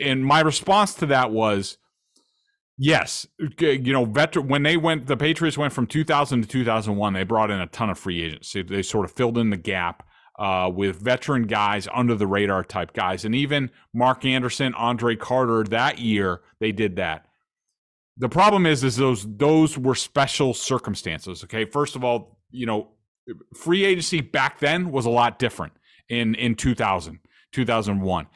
And 0.00 0.24
my 0.24 0.40
response 0.40 0.94
to 0.94 1.06
that 1.06 1.32
was, 1.32 1.76
yes, 2.78 3.26
you 3.58 3.92
know, 3.92 4.04
veteran 4.04 4.48
when 4.48 4.62
they 4.62 4.76
went, 4.76 5.06
the 5.06 5.16
Patriots 5.16 5.58
went 5.58 5.72
from 5.72 5.86
2000 5.86 6.42
to 6.42 6.48
2001. 6.48 7.12
They 7.12 7.24
brought 7.24 7.50
in 7.50 7.60
a 7.60 7.66
ton 7.66 7.90
of 7.90 7.98
free 7.98 8.22
agents. 8.22 8.54
They, 8.68 8.82
sort 8.82 9.04
of 9.04 9.12
filled 9.12 9.38
in 9.38 9.50
the 9.50 9.56
gap. 9.56 10.06
Uh, 10.38 10.68
with 10.68 10.96
veteran 10.96 11.44
guys, 11.44 11.88
under 11.94 12.14
the 12.14 12.26
radar 12.26 12.62
type 12.62 12.92
guys. 12.92 13.24
And 13.24 13.34
even 13.34 13.70
Mark 13.94 14.22
Anderson, 14.26 14.74
Andre 14.74 15.16
Carter, 15.16 15.64
that 15.64 15.98
year, 15.98 16.42
they 16.60 16.72
did 16.72 16.96
that 16.96 17.26
the 18.16 18.28
problem 18.28 18.66
is 18.66 18.82
is 18.82 18.96
those 18.96 19.26
those 19.36 19.76
were 19.78 19.94
special 19.94 20.54
circumstances 20.54 21.44
okay 21.44 21.64
first 21.64 21.96
of 21.96 22.04
all 22.04 22.38
you 22.50 22.66
know 22.66 22.88
free 23.54 23.84
agency 23.84 24.20
back 24.20 24.58
then 24.60 24.90
was 24.90 25.06
a 25.06 25.10
lot 25.10 25.38
different 25.38 25.72
in 26.08 26.34
in 26.36 26.54
2000 26.54 27.18
2001 27.52 28.26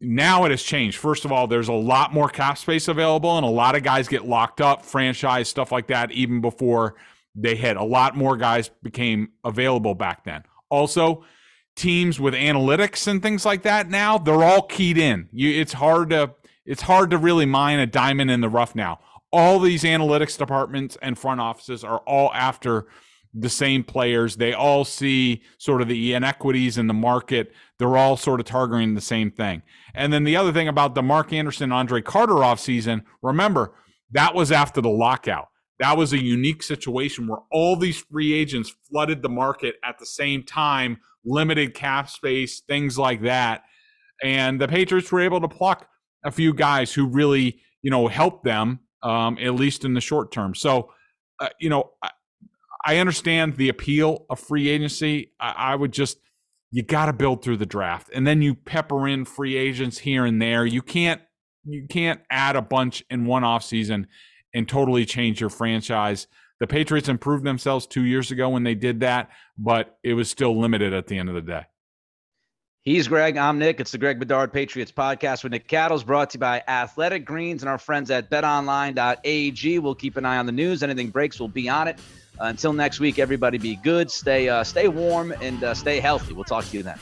now 0.00 0.44
it 0.44 0.50
has 0.50 0.62
changed. 0.62 0.98
First 0.98 1.24
of 1.24 1.32
all 1.32 1.46
there's 1.46 1.68
a 1.68 1.72
lot 1.72 2.12
more 2.12 2.28
cap 2.28 2.58
space 2.58 2.88
available 2.88 3.36
and 3.36 3.46
a 3.46 3.50
lot 3.50 3.74
of 3.74 3.82
guys 3.82 4.08
get 4.08 4.26
locked 4.26 4.60
up 4.60 4.84
franchise 4.84 5.48
stuff 5.48 5.72
like 5.72 5.86
that 5.86 6.12
even 6.12 6.40
before 6.40 6.94
they 7.34 7.56
hit. 7.56 7.76
A 7.76 7.84
lot 7.84 8.16
more 8.16 8.36
guys 8.36 8.70
became 8.82 9.30
available 9.44 9.94
back 9.94 10.24
then. 10.24 10.42
Also 10.68 11.24
teams 11.74 12.20
with 12.20 12.34
analytics 12.34 13.06
and 13.06 13.22
things 13.22 13.46
like 13.46 13.62
that 13.62 13.88
now 13.88 14.18
they're 14.18 14.44
all 14.44 14.62
keyed 14.62 14.98
in. 14.98 15.28
You 15.32 15.60
it's 15.60 15.72
hard 15.72 16.10
to 16.10 16.34
it's 16.66 16.82
hard 16.82 17.10
to 17.10 17.18
really 17.18 17.46
mine 17.46 17.78
a 17.78 17.86
diamond 17.86 18.30
in 18.30 18.40
the 18.40 18.48
rough 18.48 18.74
now. 18.74 19.00
All 19.32 19.58
these 19.58 19.84
analytics 19.84 20.36
departments 20.36 20.98
and 21.00 21.18
front 21.18 21.40
offices 21.40 21.82
are 21.82 22.00
all 22.00 22.30
after 22.34 22.86
the 23.34 23.48
same 23.48 23.82
players. 23.82 24.36
They 24.36 24.52
all 24.52 24.84
see 24.84 25.42
sort 25.58 25.82
of 25.82 25.88
the 25.88 26.14
inequities 26.14 26.78
in 26.78 26.86
the 26.86 26.94
market. 26.94 27.52
They're 27.78 27.96
all 27.96 28.16
sort 28.16 28.40
of 28.40 28.46
targeting 28.46 28.94
the 28.94 29.00
same 29.00 29.30
thing. 29.30 29.62
And 29.94 30.12
then 30.12 30.24
the 30.24 30.36
other 30.36 30.52
thing 30.52 30.68
about 30.68 30.94
the 30.94 31.02
Mark 31.02 31.32
Anderson, 31.32 31.72
Andre 31.72 32.02
Carter 32.02 32.34
offseason, 32.34 33.02
remember, 33.22 33.74
that 34.10 34.34
was 34.34 34.52
after 34.52 34.80
the 34.80 34.90
lockout. 34.90 35.48
That 35.78 35.96
was 35.96 36.12
a 36.12 36.22
unique 36.22 36.62
situation 36.62 37.26
where 37.26 37.40
all 37.50 37.76
these 37.76 37.98
free 37.98 38.32
agents 38.34 38.74
flooded 38.90 39.22
the 39.22 39.28
market 39.28 39.76
at 39.82 39.98
the 39.98 40.06
same 40.06 40.44
time, 40.44 40.98
limited 41.24 41.74
cap 41.74 42.08
space, 42.08 42.60
things 42.60 42.98
like 42.98 43.22
that. 43.22 43.62
And 44.22 44.60
the 44.60 44.68
Patriots 44.68 45.10
were 45.10 45.20
able 45.20 45.40
to 45.40 45.48
pluck 45.48 45.88
a 46.24 46.30
few 46.30 46.54
guys 46.54 46.92
who 46.92 47.06
really, 47.06 47.60
you 47.80 47.90
know, 47.90 48.06
helped 48.06 48.44
them, 48.44 48.80
um, 49.02 49.38
at 49.40 49.54
least 49.54 49.84
in 49.84 49.94
the 49.94 50.00
short 50.00 50.30
term. 50.30 50.54
So, 50.54 50.92
uh, 51.40 51.48
you 51.58 51.68
know, 51.68 51.90
I 52.84 52.98
understand 52.98 53.56
the 53.56 53.68
appeal 53.68 54.26
of 54.28 54.40
free 54.40 54.68
agency. 54.68 55.32
I, 55.38 55.54
I 55.56 55.74
would 55.74 55.92
just 55.92 56.18
you 56.70 56.82
got 56.82 57.06
to 57.06 57.12
build 57.12 57.44
through 57.44 57.58
the 57.58 57.66
draft, 57.66 58.10
and 58.14 58.26
then 58.26 58.42
you 58.42 58.54
pepper 58.54 59.06
in 59.06 59.24
free 59.24 59.56
agents 59.56 59.98
here 59.98 60.24
and 60.24 60.40
there. 60.40 60.64
You 60.64 60.82
can't 60.82 61.20
you 61.64 61.86
can't 61.88 62.20
add 62.30 62.56
a 62.56 62.62
bunch 62.62 63.04
in 63.10 63.26
one 63.26 63.44
off 63.44 63.62
season 63.62 64.08
and 64.54 64.68
totally 64.68 65.04
change 65.04 65.40
your 65.40 65.50
franchise. 65.50 66.26
The 66.60 66.66
Patriots 66.66 67.08
improved 67.08 67.44
themselves 67.44 67.86
two 67.86 68.04
years 68.04 68.30
ago 68.30 68.48
when 68.48 68.62
they 68.62 68.74
did 68.74 69.00
that, 69.00 69.30
but 69.58 69.98
it 70.02 70.14
was 70.14 70.30
still 70.30 70.58
limited 70.58 70.92
at 70.92 71.06
the 71.06 71.18
end 71.18 71.28
of 71.28 71.34
the 71.34 71.42
day. 71.42 71.64
He's 72.82 73.06
Greg. 73.06 73.36
I'm 73.36 73.58
Nick. 73.58 73.78
It's 73.78 73.92
the 73.92 73.98
Greg 73.98 74.18
Bedard 74.18 74.52
Patriots 74.52 74.90
podcast 74.90 75.44
with 75.44 75.52
Nick 75.52 75.68
Cattles, 75.68 76.02
brought 76.02 76.30
to 76.30 76.36
you 76.36 76.40
by 76.40 76.62
Athletic 76.66 77.24
Greens 77.24 77.62
and 77.62 77.68
our 77.68 77.78
friends 77.78 78.10
at 78.10 78.28
BetOnline.ag. 78.28 79.78
We'll 79.78 79.94
keep 79.94 80.16
an 80.16 80.24
eye 80.24 80.38
on 80.38 80.46
the 80.46 80.52
news. 80.52 80.82
Anything 80.82 81.10
breaks, 81.10 81.38
we'll 81.38 81.48
be 81.48 81.68
on 81.68 81.86
it. 81.86 82.00
Until 82.40 82.72
next 82.72 83.00
week, 83.00 83.18
everybody 83.18 83.58
be 83.58 83.76
good, 83.76 84.10
stay 84.10 84.48
uh, 84.48 84.64
stay 84.64 84.88
warm, 84.88 85.32
and 85.40 85.62
uh, 85.62 85.74
stay 85.74 86.00
healthy. 86.00 86.32
We'll 86.32 86.44
talk 86.44 86.64
to 86.66 86.76
you 86.76 86.82
then. 86.82 86.98